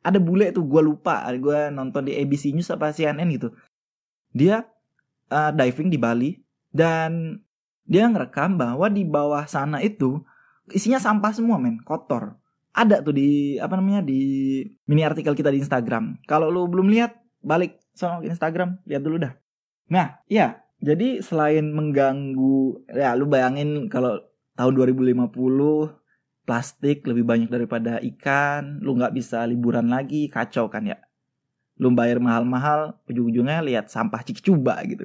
ada 0.06 0.22
bule 0.22 0.54
tuh 0.54 0.62
gue 0.62 0.82
lupa. 0.86 1.26
Gue 1.34 1.74
nonton 1.74 2.06
di 2.06 2.14
ABC 2.14 2.54
News 2.54 2.70
apa 2.70 2.94
CNN 2.94 3.26
gitu. 3.34 3.50
Dia 4.30 4.62
uh, 5.34 5.50
diving 5.50 5.90
di 5.90 5.98
Bali 5.98 6.38
dan 6.70 7.42
dia 7.82 8.06
ngerekam 8.06 8.54
bahwa 8.54 8.86
di 8.86 9.02
bawah 9.02 9.42
sana 9.50 9.82
itu 9.82 10.22
isinya 10.70 11.02
sampah 11.02 11.34
semua 11.34 11.58
men. 11.58 11.82
Kotor. 11.82 12.38
Ada 12.70 13.02
tuh 13.02 13.16
di 13.16 13.58
apa 13.58 13.74
namanya 13.74 14.06
di 14.06 14.62
mini 14.86 15.02
artikel 15.02 15.34
kita 15.34 15.50
di 15.50 15.58
Instagram. 15.58 16.22
Kalau 16.30 16.54
lu 16.54 16.70
belum 16.70 16.86
lihat 16.86 17.18
balik 17.42 17.82
sama 17.90 18.22
Instagram. 18.22 18.78
Lihat 18.86 19.02
dulu 19.02 19.18
dah. 19.18 19.34
Nah 19.90 20.22
ya 20.30 20.62
jadi 20.78 21.18
selain 21.24 21.72
mengganggu 21.72 22.86
ya 22.94 23.18
lu 23.18 23.26
bayangin 23.26 23.90
kalau 23.90 24.20
tahun 24.54 24.72
2050 24.94 26.05
plastik 26.46 27.02
lebih 27.04 27.26
banyak 27.26 27.50
daripada 27.50 27.98
ikan, 28.14 28.78
lu 28.78 28.94
nggak 28.94 29.12
bisa 29.12 29.42
liburan 29.44 29.90
lagi, 29.90 30.30
kacau 30.30 30.70
kan 30.70 30.86
ya. 30.86 30.96
Lu 31.76 31.92
bayar 31.92 32.22
mahal-mahal, 32.22 32.96
ujung-ujungnya 33.10 33.60
lihat 33.66 33.90
sampah 33.90 34.22
cicuba 34.22 34.78
gitu. 34.86 35.04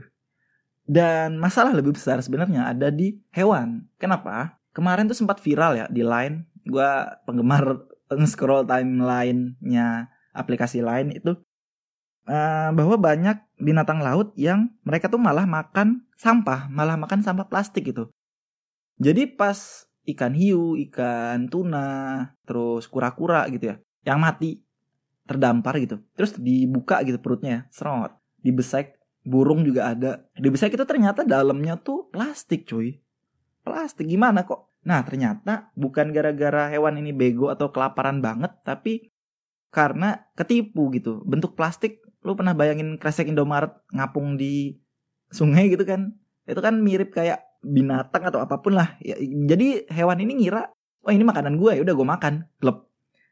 Dan 0.86 1.42
masalah 1.42 1.74
lebih 1.74 1.98
besar 1.98 2.22
sebenarnya 2.22 2.70
ada 2.70 2.94
di 2.94 3.18
hewan. 3.34 3.90
Kenapa? 3.98 4.62
Kemarin 4.72 5.10
tuh 5.10 5.18
sempat 5.18 5.42
viral 5.44 5.76
ya 5.76 5.86
di 5.90 6.06
Line. 6.06 6.48
Gua 6.64 7.20
penggemar 7.26 7.84
scroll 8.32 8.64
timeline-nya 8.70 10.14
aplikasi 10.32 10.80
Line 10.80 11.18
itu 11.18 11.36
uh, 12.30 12.70
bahwa 12.72 12.96
banyak 12.96 13.38
binatang 13.60 14.00
laut 14.00 14.32
yang 14.38 14.72
mereka 14.86 15.10
tuh 15.10 15.20
malah 15.20 15.44
makan 15.44 16.06
sampah, 16.16 16.70
malah 16.70 16.96
makan 16.96 17.26
sampah 17.26 17.50
plastik 17.50 17.90
gitu. 17.90 18.08
Jadi 19.02 19.26
pas 19.26 19.90
ikan 20.06 20.34
hiu, 20.34 20.74
ikan 20.90 21.46
tuna, 21.52 22.34
terus 22.46 22.90
kura-kura 22.90 23.46
gitu 23.54 23.74
ya, 23.74 23.76
yang 24.06 24.22
mati 24.22 24.62
terdampar 25.30 25.78
gitu. 25.78 26.02
Terus 26.18 26.36
dibuka 26.38 27.00
gitu 27.06 27.22
perutnya, 27.22 27.70
serot, 27.70 28.18
dibesek, 28.42 28.98
burung 29.22 29.62
juga 29.62 29.94
ada. 29.94 30.26
Dibesek 30.36 30.74
itu 30.74 30.86
ternyata 30.86 31.22
dalamnya 31.22 31.78
tuh 31.78 32.10
plastik, 32.10 32.66
cuy. 32.66 32.98
Plastik 33.62 34.10
gimana 34.10 34.44
kok? 34.44 34.74
Nah, 34.82 35.06
ternyata 35.06 35.70
bukan 35.78 36.10
gara-gara 36.10 36.74
hewan 36.74 36.98
ini 36.98 37.14
bego 37.14 37.54
atau 37.54 37.70
kelaparan 37.70 38.18
banget, 38.18 38.50
tapi 38.66 39.14
karena 39.70 40.26
ketipu 40.34 40.90
gitu. 40.90 41.22
Bentuk 41.24 41.54
plastik, 41.54 42.02
lu 42.26 42.34
pernah 42.34 42.58
bayangin 42.58 42.98
kresek 42.98 43.30
Indomaret 43.30 43.78
ngapung 43.94 44.42
di 44.42 44.82
sungai 45.30 45.70
gitu 45.70 45.86
kan? 45.86 46.18
Itu 46.50 46.60
kan 46.60 46.82
mirip 46.82 47.14
kayak 47.14 47.46
binatang 47.62 48.28
atau 48.28 48.42
apa 48.42 48.60
pun 48.60 48.76
lah. 48.76 48.98
Ya, 49.00 49.18
jadi 49.22 49.86
hewan 49.90 50.20
ini 50.22 50.42
ngira, 50.42 50.74
oh 51.06 51.14
ini 51.14 51.22
makanan 51.22 51.58
gue 51.62 51.78
ya 51.78 51.82
udah 51.86 51.96
gue 51.96 52.08
makan, 52.08 52.34
klep. 52.58 52.86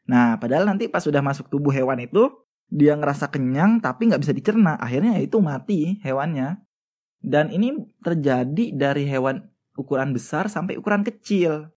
Nah 0.06 0.38
padahal 0.38 0.66
nanti 0.66 0.86
pas 0.86 1.02
sudah 1.02 1.22
masuk 1.22 1.50
tubuh 1.50 1.70
hewan 1.74 2.02
itu 2.02 2.30
dia 2.70 2.94
ngerasa 2.94 3.26
kenyang 3.28 3.82
tapi 3.82 4.10
nggak 4.10 4.22
bisa 4.22 4.32
dicerna, 4.34 4.78
akhirnya 4.78 5.18
ya 5.18 5.22
itu 5.26 5.38
mati 5.42 5.98
hewannya. 6.06 6.62
Dan 7.20 7.52
ini 7.52 7.76
terjadi 8.00 8.72
dari 8.72 9.04
hewan 9.04 9.44
ukuran 9.76 10.16
besar 10.16 10.48
sampai 10.48 10.80
ukuran 10.80 11.04
kecil. 11.04 11.68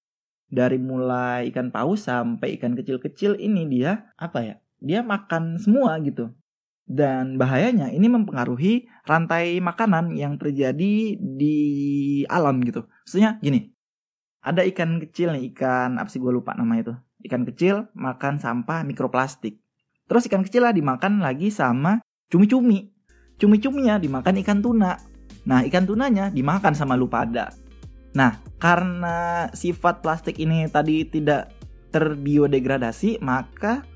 Dari 0.54 0.78
mulai 0.78 1.50
ikan 1.50 1.74
paus 1.74 2.06
sampai 2.06 2.56
ikan 2.62 2.78
kecil-kecil 2.78 3.42
ini 3.42 3.66
dia 3.66 4.14
apa 4.16 4.40
ya? 4.46 4.56
Dia 4.78 5.02
makan 5.02 5.58
semua 5.58 5.98
gitu. 6.06 6.30
Dan 6.84 7.40
bahayanya 7.40 7.90
ini 7.90 8.12
mempengaruhi 8.12 8.92
rantai 9.08 9.58
makanan 9.64 10.20
yang 10.20 10.36
terjadi 10.36 11.16
di 11.16 11.58
alam 12.28 12.60
gitu. 12.62 12.84
Maksudnya 13.08 13.40
gini, 13.40 13.72
ada 14.44 14.68
ikan 14.68 15.00
kecil 15.00 15.32
nih, 15.32 15.56
ikan 15.56 15.96
apa 15.96 16.12
sih 16.12 16.20
gue 16.20 16.30
lupa 16.30 16.52
nama 16.52 16.76
itu. 16.76 16.92
Ikan 17.24 17.48
kecil 17.48 17.88
makan 17.96 18.44
sampah 18.44 18.84
mikroplastik. 18.84 19.64
Terus 20.12 20.28
ikan 20.28 20.44
kecil 20.44 20.68
lah 20.68 20.76
dimakan 20.76 21.24
lagi 21.24 21.48
sama 21.48 22.04
cumi-cumi. 22.28 22.92
Cumi-cuminya 23.40 23.96
dimakan 23.96 24.44
ikan 24.44 24.60
tuna. 24.60 25.00
Nah 25.48 25.64
ikan 25.64 25.88
tunanya 25.88 26.28
dimakan 26.28 26.76
sama 26.76 27.00
lu 27.00 27.08
pada. 27.08 27.56
Nah 28.12 28.44
karena 28.60 29.48
sifat 29.56 30.04
plastik 30.04 30.36
ini 30.44 30.68
tadi 30.68 31.08
tidak 31.08 31.56
terbiodegradasi 31.96 33.24
maka 33.24 33.88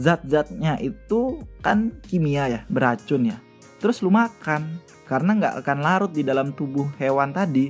zat-zatnya 0.00 0.80
itu 0.80 1.44
kan 1.60 1.92
kimia 2.08 2.48
ya, 2.48 2.60
beracun 2.72 3.28
ya. 3.28 3.36
Terus 3.76 4.00
lu 4.00 4.08
makan, 4.08 4.80
karena 5.04 5.36
nggak 5.36 5.54
akan 5.60 5.78
larut 5.84 6.12
di 6.12 6.24
dalam 6.24 6.56
tubuh 6.56 6.88
hewan 6.96 7.36
tadi. 7.36 7.68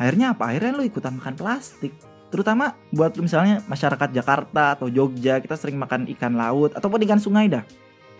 Akhirnya 0.00 0.32
apa? 0.32 0.48
Akhirnya 0.48 0.72
lu 0.80 0.84
ikutan 0.88 1.20
makan 1.20 1.36
plastik. 1.36 1.92
Terutama 2.32 2.76
buat 2.92 3.16
lu 3.16 3.28
misalnya 3.28 3.60
masyarakat 3.68 4.12
Jakarta 4.12 4.76
atau 4.76 4.88
Jogja, 4.88 5.40
kita 5.40 5.56
sering 5.56 5.76
makan 5.76 6.08
ikan 6.16 6.36
laut 6.36 6.72
ataupun 6.72 7.04
ikan 7.04 7.20
sungai 7.20 7.48
dah. 7.48 7.64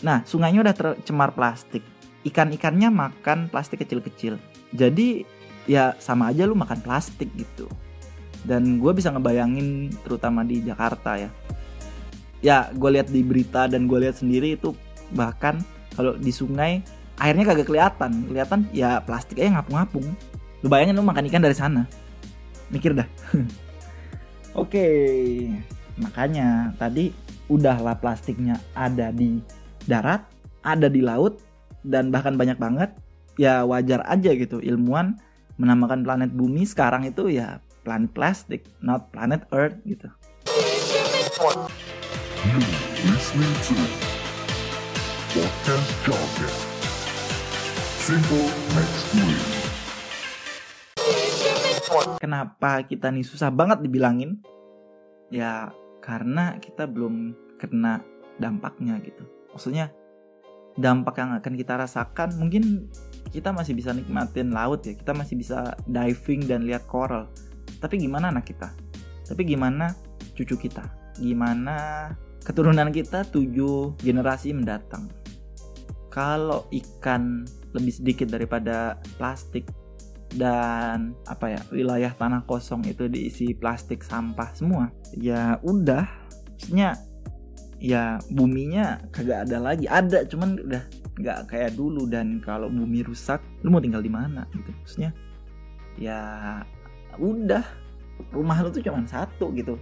Nah, 0.04 0.20
sungainya 0.28 0.60
udah 0.60 0.76
tercemar 0.76 1.32
plastik. 1.32 1.80
Ikan-ikannya 2.24 2.92
makan 2.92 3.48
plastik 3.48 3.84
kecil-kecil. 3.84 4.36
Jadi 4.72 5.24
ya 5.64 5.96
sama 5.96 6.32
aja 6.32 6.44
lu 6.44 6.56
makan 6.56 6.80
plastik 6.84 7.28
gitu. 7.36 7.68
Dan 8.46 8.78
gue 8.78 8.92
bisa 8.92 9.10
ngebayangin 9.12 9.90
terutama 10.06 10.46
di 10.46 10.62
Jakarta 10.62 11.18
ya 11.18 11.28
ya 12.44 12.70
gue 12.72 12.90
lihat 12.92 13.08
di 13.08 13.20
berita 13.24 13.68
dan 13.70 13.88
gue 13.88 13.98
lihat 14.02 14.20
sendiri 14.20 14.56
itu 14.56 14.76
bahkan 15.14 15.60
kalau 15.96 16.18
di 16.18 16.32
sungai 16.34 16.84
airnya 17.20 17.44
kagak 17.48 17.68
kelihatan. 17.68 18.28
Kelihatan 18.28 18.60
ya 18.72 19.00
plastik 19.00 19.40
aja 19.40 19.60
ngapung-ngapung. 19.60 20.06
Lu 20.64 20.68
bayangin 20.68 20.96
lu 20.96 21.04
makan 21.04 21.28
ikan 21.32 21.42
dari 21.44 21.56
sana. 21.56 21.88
Mikir 22.68 22.92
dah. 22.96 23.08
Oke 24.60 24.86
makanya 25.96 26.76
tadi 26.76 27.12
udahlah 27.48 27.96
plastiknya 27.96 28.60
ada 28.76 29.08
di 29.08 29.40
darat 29.88 30.28
ada 30.60 30.92
di 30.92 31.00
laut 31.00 31.40
dan 31.84 32.12
bahkan 32.12 32.36
banyak 32.36 32.60
banget. 32.60 32.92
Ya 33.36 33.68
wajar 33.68 34.00
aja 34.08 34.32
gitu 34.32 34.64
ilmuwan 34.64 35.20
menamakan 35.60 36.04
planet 36.04 36.32
bumi 36.32 36.64
sekarang 36.64 37.04
itu 37.04 37.28
ya 37.28 37.60
planet 37.84 38.12
plastik, 38.16 38.64
not 38.80 39.12
planet 39.12 39.44
Earth 39.52 39.76
gitu. 39.84 40.08
Kenapa 52.22 52.86
kita 52.86 53.10
nih 53.10 53.26
susah 53.26 53.50
banget 53.50 53.82
dibilangin? 53.82 54.38
Ya 55.30 55.74
karena 55.98 56.54
kita 56.62 56.86
belum 56.86 57.34
kena 57.58 58.06
dampaknya 58.38 59.02
gitu. 59.02 59.26
Maksudnya 59.50 59.90
dampak 60.78 61.18
yang 61.18 61.34
akan 61.34 61.54
kita 61.58 61.74
rasakan 61.74 62.36
mungkin 62.38 62.86
kita 63.34 63.50
masih 63.50 63.74
bisa 63.74 63.90
nikmatin 63.90 64.54
laut 64.54 64.86
ya, 64.86 64.94
kita 64.94 65.10
masih 65.16 65.34
bisa 65.34 65.74
diving 65.90 66.46
dan 66.46 66.62
lihat 66.62 66.86
coral. 66.86 67.26
Tapi 67.82 67.98
gimana 67.98 68.30
anak 68.30 68.54
kita? 68.54 68.70
Tapi 69.26 69.42
gimana 69.42 69.90
cucu 70.38 70.54
kita? 70.54 70.86
Gimana 71.18 72.08
keturunan 72.46 72.94
kita 72.94 73.26
tujuh 73.34 73.98
generasi 73.98 74.54
mendatang? 74.54 75.10
Kalau 76.14 76.70
ikan 76.70 77.42
lebih 77.74 77.92
sedikit 77.92 78.30
daripada 78.30 79.02
plastik 79.18 79.66
dan 80.38 81.12
apa 81.26 81.58
ya 81.58 81.60
wilayah 81.74 82.12
tanah 82.14 82.46
kosong 82.46 82.86
itu 82.86 83.10
diisi 83.10 83.54
plastik 83.54 84.02
sampah 84.02 84.50
semua 84.58 84.90
ya 85.14 85.56
udah 85.62 86.02
maksudnya 86.56 86.98
ya 87.76 88.16
buminya 88.32 89.04
kagak 89.12 89.48
ada 89.48 89.58
lagi. 89.60 89.84
Ada 89.84 90.24
cuman 90.30 90.56
udah 90.56 90.82
nggak 91.16 91.38
kayak 91.48 91.76
dulu 91.76 92.08
dan 92.08 92.40
kalau 92.40 92.68
bumi 92.68 93.04
rusak 93.04 93.40
lu 93.64 93.72
mau 93.72 93.82
tinggal 93.82 94.00
di 94.00 94.12
mana 94.12 94.48
gitu? 94.52 94.70
Maksudnya 94.72 95.10
ya 96.00 96.20
udah 97.20 97.64
rumah 98.32 98.60
lu 98.64 98.72
tuh 98.72 98.80
cuman 98.80 99.04
satu 99.04 99.52
gitu. 99.52 99.76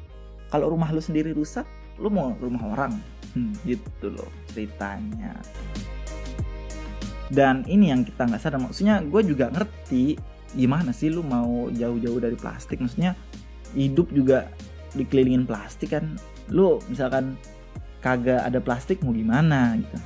Kalau 0.50 0.70
rumah 0.70 0.90
lu 0.90 1.02
sendiri 1.02 1.30
rusak 1.34 1.66
lu 1.98 2.08
mau 2.10 2.34
rumah 2.38 2.62
orang. 2.74 2.92
Hmm, 3.34 3.50
gitu 3.66 4.14
loh 4.14 4.30
ceritanya. 4.54 5.34
Dan 7.32 7.66
ini 7.66 7.90
yang 7.90 8.06
kita 8.06 8.30
nggak 8.30 8.38
sadar 8.38 8.62
maksudnya 8.62 9.02
gue 9.02 9.22
juga 9.26 9.50
ngerti 9.50 10.14
gimana 10.54 10.94
sih 10.94 11.10
lu 11.10 11.26
mau 11.26 11.66
jauh-jauh 11.74 12.20
dari 12.22 12.38
plastik. 12.38 12.78
Maksudnya 12.78 13.18
hidup 13.74 14.14
juga 14.14 14.46
dikelilingin 14.94 15.48
plastik 15.48 15.98
kan. 15.98 16.14
Lu 16.52 16.78
misalkan 16.86 17.34
kagak 17.98 18.46
ada 18.46 18.62
plastik 18.62 19.02
mau 19.02 19.10
gimana 19.10 19.74
gitu. 19.80 19.98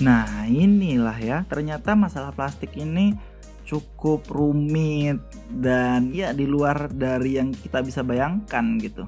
Nah 0.00 0.48
inilah 0.48 1.18
ya 1.20 1.38
ternyata 1.44 1.92
masalah 1.92 2.32
plastik 2.32 2.72
ini 2.74 3.12
cukup 3.68 4.26
rumit 4.28 5.22
dan 5.48 6.10
ya 6.10 6.34
di 6.34 6.44
luar 6.44 6.90
dari 6.90 7.38
yang 7.38 7.54
kita 7.54 7.80
bisa 7.80 8.02
bayangkan 8.02 8.76
gitu 8.82 9.06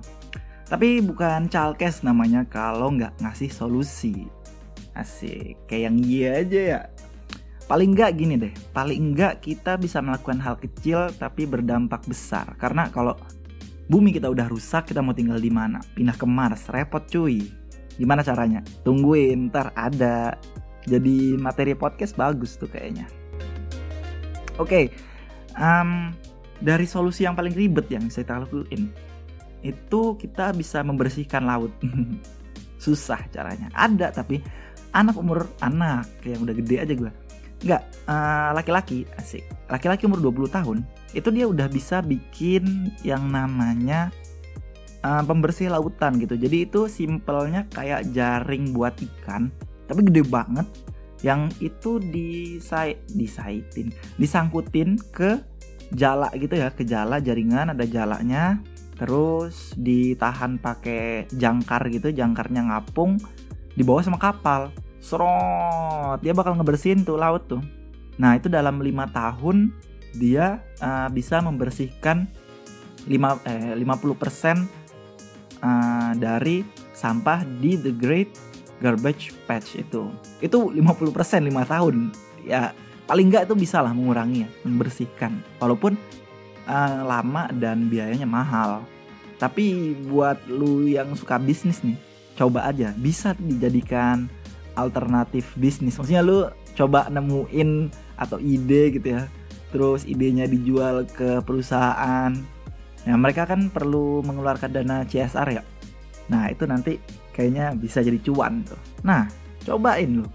tapi 0.67 1.01
bukan 1.05 1.47
calkes 1.53 2.01
namanya 2.01 2.45
kalau 2.49 2.93
nggak 2.95 3.15
ngasih 3.21 3.51
solusi. 3.53 4.29
Asik. 4.95 5.59
Kayak 5.67 5.83
yang 5.91 5.97
iya 6.05 6.31
aja 6.41 6.61
ya. 6.61 6.81
Paling 7.67 7.97
enggak 7.97 8.11
gini 8.15 8.35
deh. 8.39 8.55
Paling 8.71 9.13
enggak 9.13 9.43
kita 9.43 9.75
bisa 9.81 9.99
melakukan 10.05 10.39
hal 10.39 10.57
kecil 10.61 11.11
tapi 11.19 11.49
berdampak 11.49 12.05
besar. 12.07 12.55
Karena 12.61 12.87
kalau 12.93 13.19
bumi 13.91 14.15
kita 14.15 14.31
udah 14.31 14.47
rusak 14.47 14.93
kita 14.93 15.03
mau 15.03 15.17
tinggal 15.17 15.41
di 15.41 15.51
mana? 15.51 15.83
Pindah 15.97 16.15
ke 16.15 16.27
Mars. 16.29 16.71
Repot 16.71 17.03
cuy. 17.09 17.43
Gimana 17.99 18.23
caranya? 18.23 18.63
Tungguin 18.87 19.51
ntar 19.51 19.75
ada. 19.75 20.39
Jadi 20.85 21.35
materi 21.41 21.73
podcast 21.73 22.15
bagus 22.15 22.55
tuh 22.61 22.69
kayaknya. 22.69 23.09
Oke 24.61 24.95
um, 25.59 26.15
dari 26.63 26.87
solusi 26.87 27.27
yang 27.27 27.35
paling 27.35 27.55
ribet 27.55 27.87
yang 27.91 28.07
saya 28.11 28.43
lakuin 28.43 28.91
itu 29.65 30.15
kita 30.21 30.53
bisa 30.53 30.85
membersihkan 30.85 31.49
laut. 31.49 31.73
Susah 32.85 33.25
caranya. 33.33 33.73
Ada 33.73 34.13
tapi 34.13 34.45
anak 34.93 35.17
umur 35.17 35.49
anak 35.65 36.07
yang 36.23 36.45
udah 36.45 36.55
gede 36.55 36.77
aja 36.79 36.95
gue 36.95 37.13
nggak 37.65 37.83
uh, 38.05 38.53
laki-laki 38.53 39.09
asik. 39.17 39.41
Laki-laki 39.73 40.05
umur 40.05 40.21
20 40.21 40.53
tahun 40.53 40.79
itu 41.17 41.29
dia 41.33 41.49
udah 41.49 41.65
bisa 41.73 42.05
bikin 42.05 42.93
yang 43.01 43.25
namanya 43.33 44.13
uh, 45.01 45.25
pembersih 45.25 45.73
lautan 45.73 46.21
gitu. 46.21 46.37
Jadi 46.37 46.69
itu 46.69 46.85
simpelnya 46.93 47.65
kayak 47.73 48.13
jaring 48.13 48.77
buat 48.77 48.93
ikan 49.01 49.49
tapi 49.89 50.01
gede 50.05 50.23
banget 50.25 50.67
yang 51.25 51.49
itu 51.61 52.01
disai 52.01 53.01
disaitin 53.17 53.89
disangkutin 54.21 55.01
ke 55.13 55.41
jala 55.97 56.29
gitu 56.37 56.57
ya 56.57 56.69
ke 56.73 56.85
jala 56.85 57.21
jaringan 57.21 57.73
ada 57.73 57.85
jalanya 57.89 58.61
terus 58.95 59.75
ditahan 59.75 60.59
pakai 60.63 61.27
jangkar 61.35 61.91
gitu 61.91 62.15
jangkarnya 62.15 62.71
ngapung 62.71 63.19
dibawa 63.75 64.01
sama 64.03 64.19
kapal. 64.19 64.71
Serot 65.03 66.23
dia 66.25 66.33
bakal 66.33 66.57
ngebersihin 66.57 67.05
tuh 67.05 67.19
laut 67.19 67.45
tuh. 67.51 67.61
Nah 68.17 68.39
itu 68.39 68.47
dalam 68.47 68.81
lima 68.81 69.11
tahun 69.11 69.75
dia 70.15 70.63
uh, 70.79 71.11
bisa 71.11 71.43
membersihkan 71.43 72.31
5 73.05 73.11
eh 73.45 73.75
50% 73.77 73.85
uh, 75.61 76.13
dari 76.17 76.65
sampah 76.95 77.45
di 77.61 77.77
the 77.77 77.93
Great 77.93 78.31
Garbage 78.81 79.35
Patch 79.45 79.77
itu. 79.77 80.09
Itu 80.41 80.71
50% 80.73 81.13
5 81.51 81.73
tahun. 81.73 82.15
Ya 82.47 82.73
paling 83.05 83.29
nggak 83.29 83.51
itu 83.51 83.55
bisa 83.59 83.85
lah 83.85 83.93
mengurangi 83.93 84.47
ya 84.47 84.49
membersihkan. 84.65 85.43
Walaupun 85.61 85.99
uh, 86.69 87.03
lama 87.05 87.51
dan 87.57 87.89
biayanya 87.89 88.29
mahal. 88.29 88.85
Tapi 89.39 89.97
buat 90.09 90.39
lu 90.47 90.87
yang 90.89 91.13
suka 91.19 91.37
bisnis 91.37 91.83
nih 91.83 91.99
coba 92.39 92.67
aja. 92.71 92.95
Bisa 92.99 93.35
dijadikan 93.39 94.31
alternatif 94.75 95.55
bisnis. 95.59 95.99
Maksudnya 95.99 96.23
lu 96.23 96.47
coba 96.75 97.07
nemuin 97.11 97.91
atau 98.19 98.39
ide 98.39 98.95
gitu 98.95 99.19
ya. 99.19 99.23
Terus 99.75 100.07
idenya 100.07 100.47
dijual 100.47 101.07
ke 101.07 101.43
perusahaan. 101.43 102.31
Nah 103.05 103.17
mereka 103.19 103.45
kan 103.45 103.69
perlu 103.69 104.23
mengeluarkan 104.23 104.71
dana 104.71 105.03
CSR 105.03 105.49
ya. 105.51 105.63
Nah 106.31 106.49
itu 106.49 106.65
nanti 106.65 106.97
kayaknya 107.35 107.75
bisa 107.75 108.01
jadi 108.01 108.17
cuan 108.23 108.63
tuh. 108.65 108.79
Nah 109.03 109.27
cobain 109.67 110.23
lu. 110.23 110.27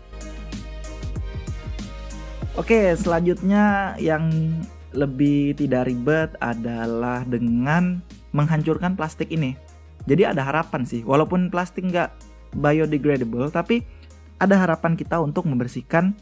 Oke, 2.59 2.91
selanjutnya 2.99 3.95
yang 4.03 4.27
lebih 4.93 5.53
tidak 5.53 5.85
ribet 5.85 6.33
adalah 6.41 7.21
dengan 7.25 8.01
menghancurkan 8.33 8.97
plastik 8.97 9.29
ini. 9.29 9.53
Jadi 10.09 10.25
ada 10.25 10.41
harapan 10.41 10.87
sih, 10.87 11.05
walaupun 11.05 11.53
plastik 11.53 11.85
nggak 11.85 12.09
biodegradable, 12.57 13.53
tapi 13.53 13.85
ada 14.41 14.57
harapan 14.57 14.95
kita 14.95 15.19
untuk 15.21 15.45
membersihkan 15.45 16.15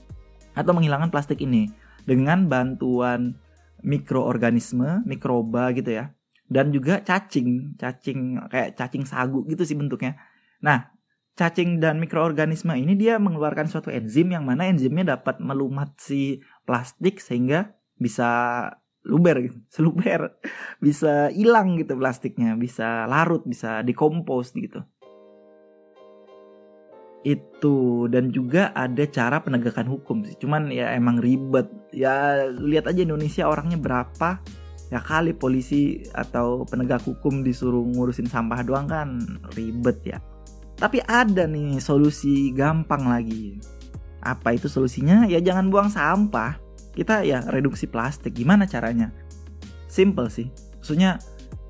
atau 0.58 0.72
menghilangkan 0.74 1.14
plastik 1.14 1.40
ini 1.40 1.70
dengan 2.04 2.50
bantuan 2.50 3.38
mikroorganisme, 3.86 5.06
mikroba 5.06 5.70
gitu 5.72 6.02
ya. 6.02 6.12
Dan 6.48 6.72
juga 6.74 7.04
cacing, 7.04 7.78
cacing 7.78 8.50
kayak 8.50 8.74
cacing 8.80 9.04
sagu 9.06 9.46
gitu 9.46 9.68
sih 9.68 9.78
bentuknya. 9.78 10.18
Nah, 10.64 10.90
cacing 11.38 11.78
dan 11.78 12.02
mikroorganisme 12.02 12.74
ini 12.74 12.98
dia 12.98 13.22
mengeluarkan 13.22 13.70
suatu 13.70 13.94
enzim 13.94 14.34
yang 14.34 14.48
mana 14.48 14.66
enzimnya 14.66 15.16
dapat 15.16 15.38
melumat 15.38 15.94
si 16.02 16.42
plastik 16.66 17.22
sehingga 17.22 17.77
bisa 17.98 18.30
luber 19.08 19.48
gitu, 19.48 19.58
seluber, 19.76 20.36
bisa 20.84 21.32
hilang 21.32 21.80
gitu 21.80 21.96
plastiknya, 21.96 22.54
bisa 22.60 23.08
larut, 23.08 23.42
bisa 23.48 23.82
dikompos 23.82 24.54
gitu. 24.54 24.84
Itu 27.26 28.08
dan 28.08 28.32
juga 28.32 28.72
ada 28.72 29.04
cara 29.10 29.44
penegakan 29.44 29.90
hukum 29.90 30.24
sih 30.24 30.38
cuman 30.38 30.70
ya 30.72 30.94
emang 30.96 31.20
ribet. 31.20 31.68
Ya 31.92 32.48
lihat 32.48 32.88
aja 32.88 33.04
Indonesia 33.04 33.50
orangnya 33.50 33.76
berapa 33.76 34.40
ya 34.88 35.04
kali 35.04 35.36
polisi 35.36 36.08
atau 36.16 36.64
penegak 36.64 37.04
hukum 37.04 37.44
disuruh 37.44 37.84
ngurusin 37.84 38.32
sampah 38.32 38.64
doang 38.64 38.88
kan 38.88 39.20
ribet 39.58 39.98
ya. 40.08 40.20
Tapi 40.78 41.02
ada 41.10 41.50
nih 41.50 41.82
solusi 41.82 42.54
gampang 42.54 43.10
lagi. 43.10 43.58
Apa 44.22 44.54
itu 44.56 44.70
solusinya? 44.70 45.26
Ya 45.26 45.42
jangan 45.42 45.74
buang 45.74 45.90
sampah 45.90 46.67
kita 46.98 47.22
ya 47.22 47.46
reduksi 47.54 47.86
plastik 47.86 48.34
gimana 48.34 48.66
caranya 48.66 49.14
simple 49.86 50.34
sih 50.34 50.50
maksudnya 50.82 51.22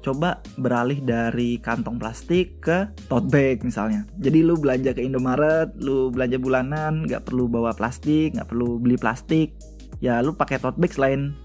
coba 0.07 0.39
beralih 0.55 1.03
dari 1.03 1.59
kantong 1.59 1.99
plastik 1.99 2.63
ke 2.63 2.87
tote 3.11 3.27
bag 3.27 3.59
misalnya. 3.59 4.07
Jadi 4.23 4.39
lu 4.39 4.55
belanja 4.55 4.95
ke 4.95 5.03
Indomaret, 5.03 5.75
lu 5.83 6.07
belanja 6.07 6.39
bulanan, 6.39 7.03
nggak 7.03 7.27
perlu 7.27 7.51
bawa 7.51 7.75
plastik, 7.75 8.31
nggak 8.31 8.47
perlu 8.47 8.79
beli 8.79 8.95
plastik. 8.95 9.51
Ya 9.99 10.23
lu 10.23 10.31
pakai 10.31 10.63
tote 10.63 10.79
bag 10.79 10.95
selain 10.95 11.35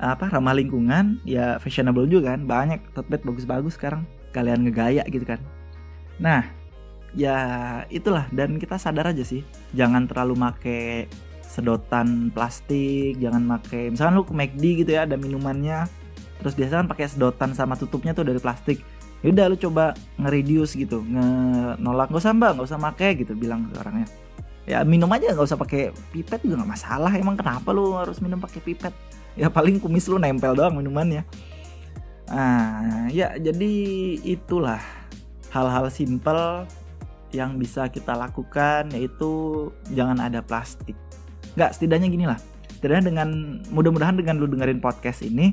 apa 0.00 0.32
ramah 0.32 0.56
lingkungan, 0.56 1.20
ya 1.28 1.60
fashionable 1.60 2.08
juga 2.08 2.32
kan. 2.32 2.48
Banyak 2.48 2.96
tote 2.96 3.12
bag 3.12 3.20
bagus-bagus 3.20 3.76
sekarang. 3.76 4.08
Kalian 4.32 4.64
ngegaya 4.64 5.04
gitu 5.04 5.28
kan. 5.28 5.44
Nah, 6.16 6.48
ya 7.12 7.36
itulah 7.92 8.32
dan 8.32 8.56
kita 8.56 8.80
sadar 8.80 9.12
aja 9.12 9.28
sih, 9.28 9.44
jangan 9.76 10.08
terlalu 10.08 10.40
make 10.40 11.04
sedotan 11.60 12.32
plastik 12.32 13.20
jangan 13.20 13.60
pakai 13.60 13.92
misalkan 13.92 14.16
lu 14.16 14.24
ke 14.24 14.34
McD 14.34 14.64
gitu 14.82 14.90
ya 14.96 15.04
ada 15.06 15.14
minumannya 15.20 15.86
terus 16.40 16.56
biasa 16.56 16.80
kan 16.82 16.88
pakai 16.88 17.06
sedotan 17.06 17.52
sama 17.52 17.76
tutupnya 17.76 18.16
tuh 18.16 18.24
dari 18.24 18.40
plastik. 18.40 18.80
Yaudah 19.20 19.52
lu 19.52 19.56
coba 19.60 19.92
nge-reduce 20.16 20.80
gitu 20.80 21.04
nge 21.04 21.28
nolak 21.76 22.08
nggak 22.08 22.24
usah 22.24 22.32
mbak 22.32 22.50
nggak 22.56 22.68
usah 22.72 22.80
pakai 22.80 23.10
gitu 23.20 23.36
bilang 23.36 23.68
ke 23.68 23.76
orangnya. 23.76 24.08
Ya 24.64 24.80
minum 24.80 25.12
aja 25.12 25.36
nggak 25.36 25.44
usah 25.44 25.60
pakai 25.60 25.92
pipet 26.08 26.40
juga 26.40 26.64
nggak 26.64 26.72
masalah 26.72 27.12
emang 27.12 27.36
kenapa 27.36 27.68
lu 27.76 27.92
harus 28.00 28.16
minum 28.24 28.40
pakai 28.40 28.64
pipet? 28.64 28.96
Ya 29.36 29.52
paling 29.52 29.76
kumis 29.76 30.08
lu 30.08 30.16
nempel 30.16 30.56
doang 30.56 30.72
minumannya. 30.72 31.28
Ah 32.32 33.04
ya 33.12 33.36
jadi 33.36 33.72
itulah 34.24 34.80
hal-hal 35.52 35.92
simple 35.92 36.64
yang 37.30 37.60
bisa 37.60 37.92
kita 37.92 38.16
lakukan 38.16 38.88
yaitu 38.96 39.68
jangan 39.92 40.18
ada 40.18 40.40
plastik 40.40 40.96
nggak 41.54 41.70
setidaknya 41.76 42.08
gini 42.10 42.24
lah. 42.26 42.38
Setidaknya 42.78 43.12
dengan 43.12 43.28
mudah-mudahan 43.72 44.16
dengan 44.16 44.40
lu 44.40 44.46
dengerin 44.48 44.80
podcast 44.80 45.24
ini 45.24 45.52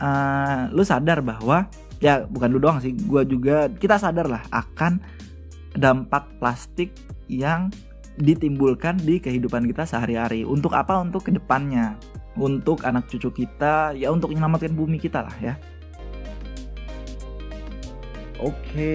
uh, 0.00 0.70
lu 0.72 0.82
sadar 0.82 1.20
bahwa 1.20 1.66
ya 1.98 2.28
bukan 2.28 2.48
lu 2.52 2.60
doang 2.60 2.78
sih 2.78 2.92
gue 2.92 3.22
juga 3.24 3.72
kita 3.72 3.96
sadar 3.96 4.28
lah 4.28 4.44
akan 4.52 5.00
dampak 5.76 6.28
plastik 6.40 6.92
yang 7.28 7.68
ditimbulkan 8.16 8.96
di 8.96 9.20
kehidupan 9.20 9.68
kita 9.68 9.84
sehari-hari. 9.84 10.44
Untuk 10.46 10.72
apa? 10.72 10.96
Untuk 11.00 11.28
ke 11.28 11.32
depannya. 11.32 12.00
Untuk 12.36 12.84
anak 12.84 13.08
cucu 13.08 13.32
kita 13.32 13.96
ya 13.96 14.12
untuk 14.12 14.28
menyelamatkan 14.28 14.76
bumi 14.76 15.00
kita 15.00 15.24
lah 15.24 15.36
ya 15.40 15.56
Oke, 18.36 18.92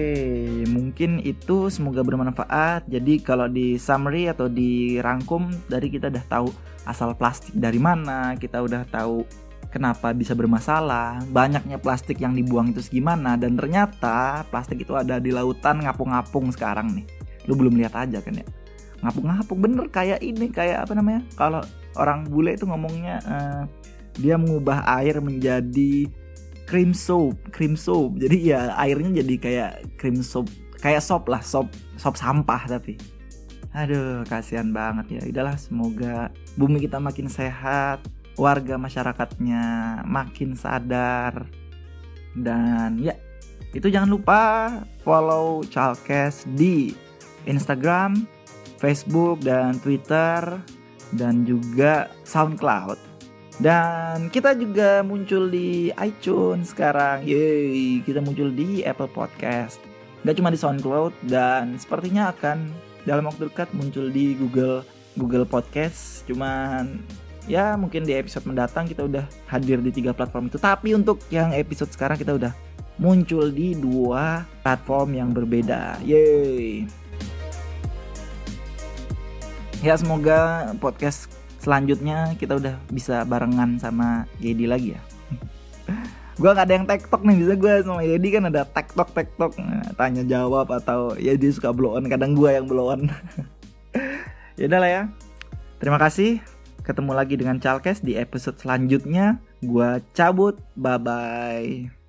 mungkin 0.70 1.18
itu 1.18 1.66
semoga 1.66 2.06
bermanfaat. 2.06 2.86
Jadi 2.86 3.18
kalau 3.18 3.50
di 3.50 3.74
summary 3.74 4.30
atau 4.30 4.46
dirangkum 4.46 5.50
dari 5.66 5.90
kita 5.90 6.14
udah 6.14 6.24
tahu 6.30 6.48
asal 6.86 7.10
plastik 7.18 7.50
dari 7.58 7.82
mana, 7.82 8.38
kita 8.38 8.62
udah 8.62 8.86
tahu 8.86 9.26
kenapa 9.74 10.14
bisa 10.14 10.38
bermasalah, 10.38 11.26
banyaknya 11.34 11.74
plastik 11.82 12.22
yang 12.22 12.38
dibuang 12.38 12.70
itu 12.70 13.02
gimana 13.02 13.34
dan 13.34 13.58
ternyata 13.58 14.46
plastik 14.46 14.86
itu 14.86 14.94
ada 14.94 15.18
di 15.18 15.34
lautan 15.34 15.82
ngapung-ngapung 15.82 16.54
sekarang 16.54 16.94
nih. 16.94 17.06
Lu 17.50 17.58
belum 17.58 17.74
lihat 17.82 17.98
aja 17.98 18.22
kan 18.22 18.38
ya. 18.38 18.46
Ngapung-ngapung 19.02 19.58
bener 19.58 19.90
kayak 19.90 20.22
ini, 20.22 20.54
kayak 20.54 20.86
apa 20.86 20.94
namanya? 20.94 21.26
Kalau 21.34 21.66
orang 21.98 22.30
bule 22.30 22.54
itu 22.54 22.62
ngomongnya 22.62 23.18
uh, 23.26 23.62
dia 24.22 24.38
mengubah 24.38 24.86
air 25.02 25.18
menjadi 25.18 26.06
cream 26.66 26.96
soup, 26.96 27.36
cream 27.50 27.74
soup. 27.74 28.18
Jadi 28.18 28.52
ya 28.52 28.74
airnya 28.78 29.22
jadi 29.22 29.34
kayak 29.38 29.72
cream 29.98 30.22
soup, 30.22 30.48
kayak 30.82 31.02
sop 31.02 31.28
lah, 31.28 31.42
sop 31.44 31.70
sop 31.98 32.14
sampah 32.18 32.66
tapi. 32.66 32.96
Aduh, 33.72 34.20
kasihan 34.28 34.68
banget 34.68 35.16
ya. 35.16 35.20
Udahlah, 35.32 35.56
semoga 35.56 36.28
bumi 36.60 36.84
kita 36.84 37.00
makin 37.00 37.24
sehat, 37.24 38.04
warga 38.36 38.76
masyarakatnya 38.76 39.62
makin 40.04 40.52
sadar. 40.52 41.48
Dan 42.36 43.00
ya, 43.00 43.16
itu 43.72 43.88
jangan 43.88 44.12
lupa 44.12 44.40
follow 45.00 45.64
Chalkes 45.64 46.44
di 46.52 46.92
Instagram, 47.48 48.28
Facebook 48.76 49.40
dan 49.40 49.80
Twitter 49.80 50.60
dan 51.16 51.48
juga 51.48 52.12
SoundCloud. 52.28 53.11
Dan 53.60 54.32
kita 54.32 54.56
juga 54.56 55.04
muncul 55.04 55.52
di 55.52 55.92
iTunes 56.00 56.72
sekarang. 56.72 57.26
Yeay, 57.28 58.00
kita 58.00 58.24
muncul 58.24 58.48
di 58.48 58.80
Apple 58.86 59.12
Podcast. 59.12 59.82
Gak 60.24 60.38
cuma 60.38 60.48
di 60.48 60.56
SoundCloud 60.56 61.12
dan 61.28 61.76
sepertinya 61.76 62.32
akan 62.32 62.70
dalam 63.04 63.26
waktu 63.26 63.50
dekat 63.50 63.68
muncul 63.74 64.08
di 64.08 64.38
Google 64.38 64.86
Google 65.18 65.44
Podcast. 65.44 66.24
Cuman 66.24 67.02
ya 67.50 67.74
mungkin 67.74 68.06
di 68.06 68.14
episode 68.14 68.46
mendatang 68.46 68.86
kita 68.88 69.04
udah 69.04 69.26
hadir 69.50 69.82
di 69.84 69.92
tiga 69.92 70.16
platform 70.16 70.48
itu. 70.48 70.56
Tapi 70.56 70.96
untuk 70.96 71.20
yang 71.28 71.52
episode 71.52 71.92
sekarang 71.92 72.16
kita 72.16 72.32
udah 72.38 72.54
muncul 72.96 73.50
di 73.50 73.74
dua 73.76 74.46
platform 74.62 75.18
yang 75.18 75.28
berbeda. 75.34 76.00
Yeay. 76.06 76.86
Ya 79.82 79.98
semoga 79.98 80.70
podcast 80.78 81.26
selanjutnya 81.62 82.34
kita 82.36 82.58
udah 82.58 82.74
bisa 82.90 83.22
barengan 83.22 83.78
sama 83.78 84.26
Yedi 84.42 84.66
lagi 84.66 84.98
ya. 84.98 85.00
Gue 86.42 86.50
gak 86.50 86.66
ada 86.66 86.74
yang 86.74 86.88
tektok 86.88 87.22
nih 87.22 87.36
bisa 87.38 87.54
gue 87.54 87.72
sama 87.84 88.02
Yedi 88.02 88.28
kan 88.34 88.48
ada 88.48 88.66
tektok 88.66 89.14
tektok. 89.14 89.52
Nah, 89.60 89.84
tanya 89.94 90.24
jawab 90.26 90.72
atau 90.74 91.14
ya 91.20 91.36
dia 91.38 91.52
suka 91.52 91.70
blow 91.70 91.94
on 91.94 92.08
kadang 92.08 92.34
gue 92.34 92.50
yang 92.50 92.66
blow 92.66 92.92
on. 92.92 93.06
Ya 94.60 94.68
lah 94.68 94.84
ya. 94.84 95.02
Terima 95.80 95.96
kasih. 95.96 96.44
Ketemu 96.84 97.16
lagi 97.16 97.34
dengan 97.40 97.56
Chalkes 97.56 98.04
di 98.04 98.20
episode 98.20 98.60
selanjutnya. 98.60 99.40
Gue 99.64 100.04
cabut. 100.12 100.60
Bye 100.76 101.00
bye 101.00 102.01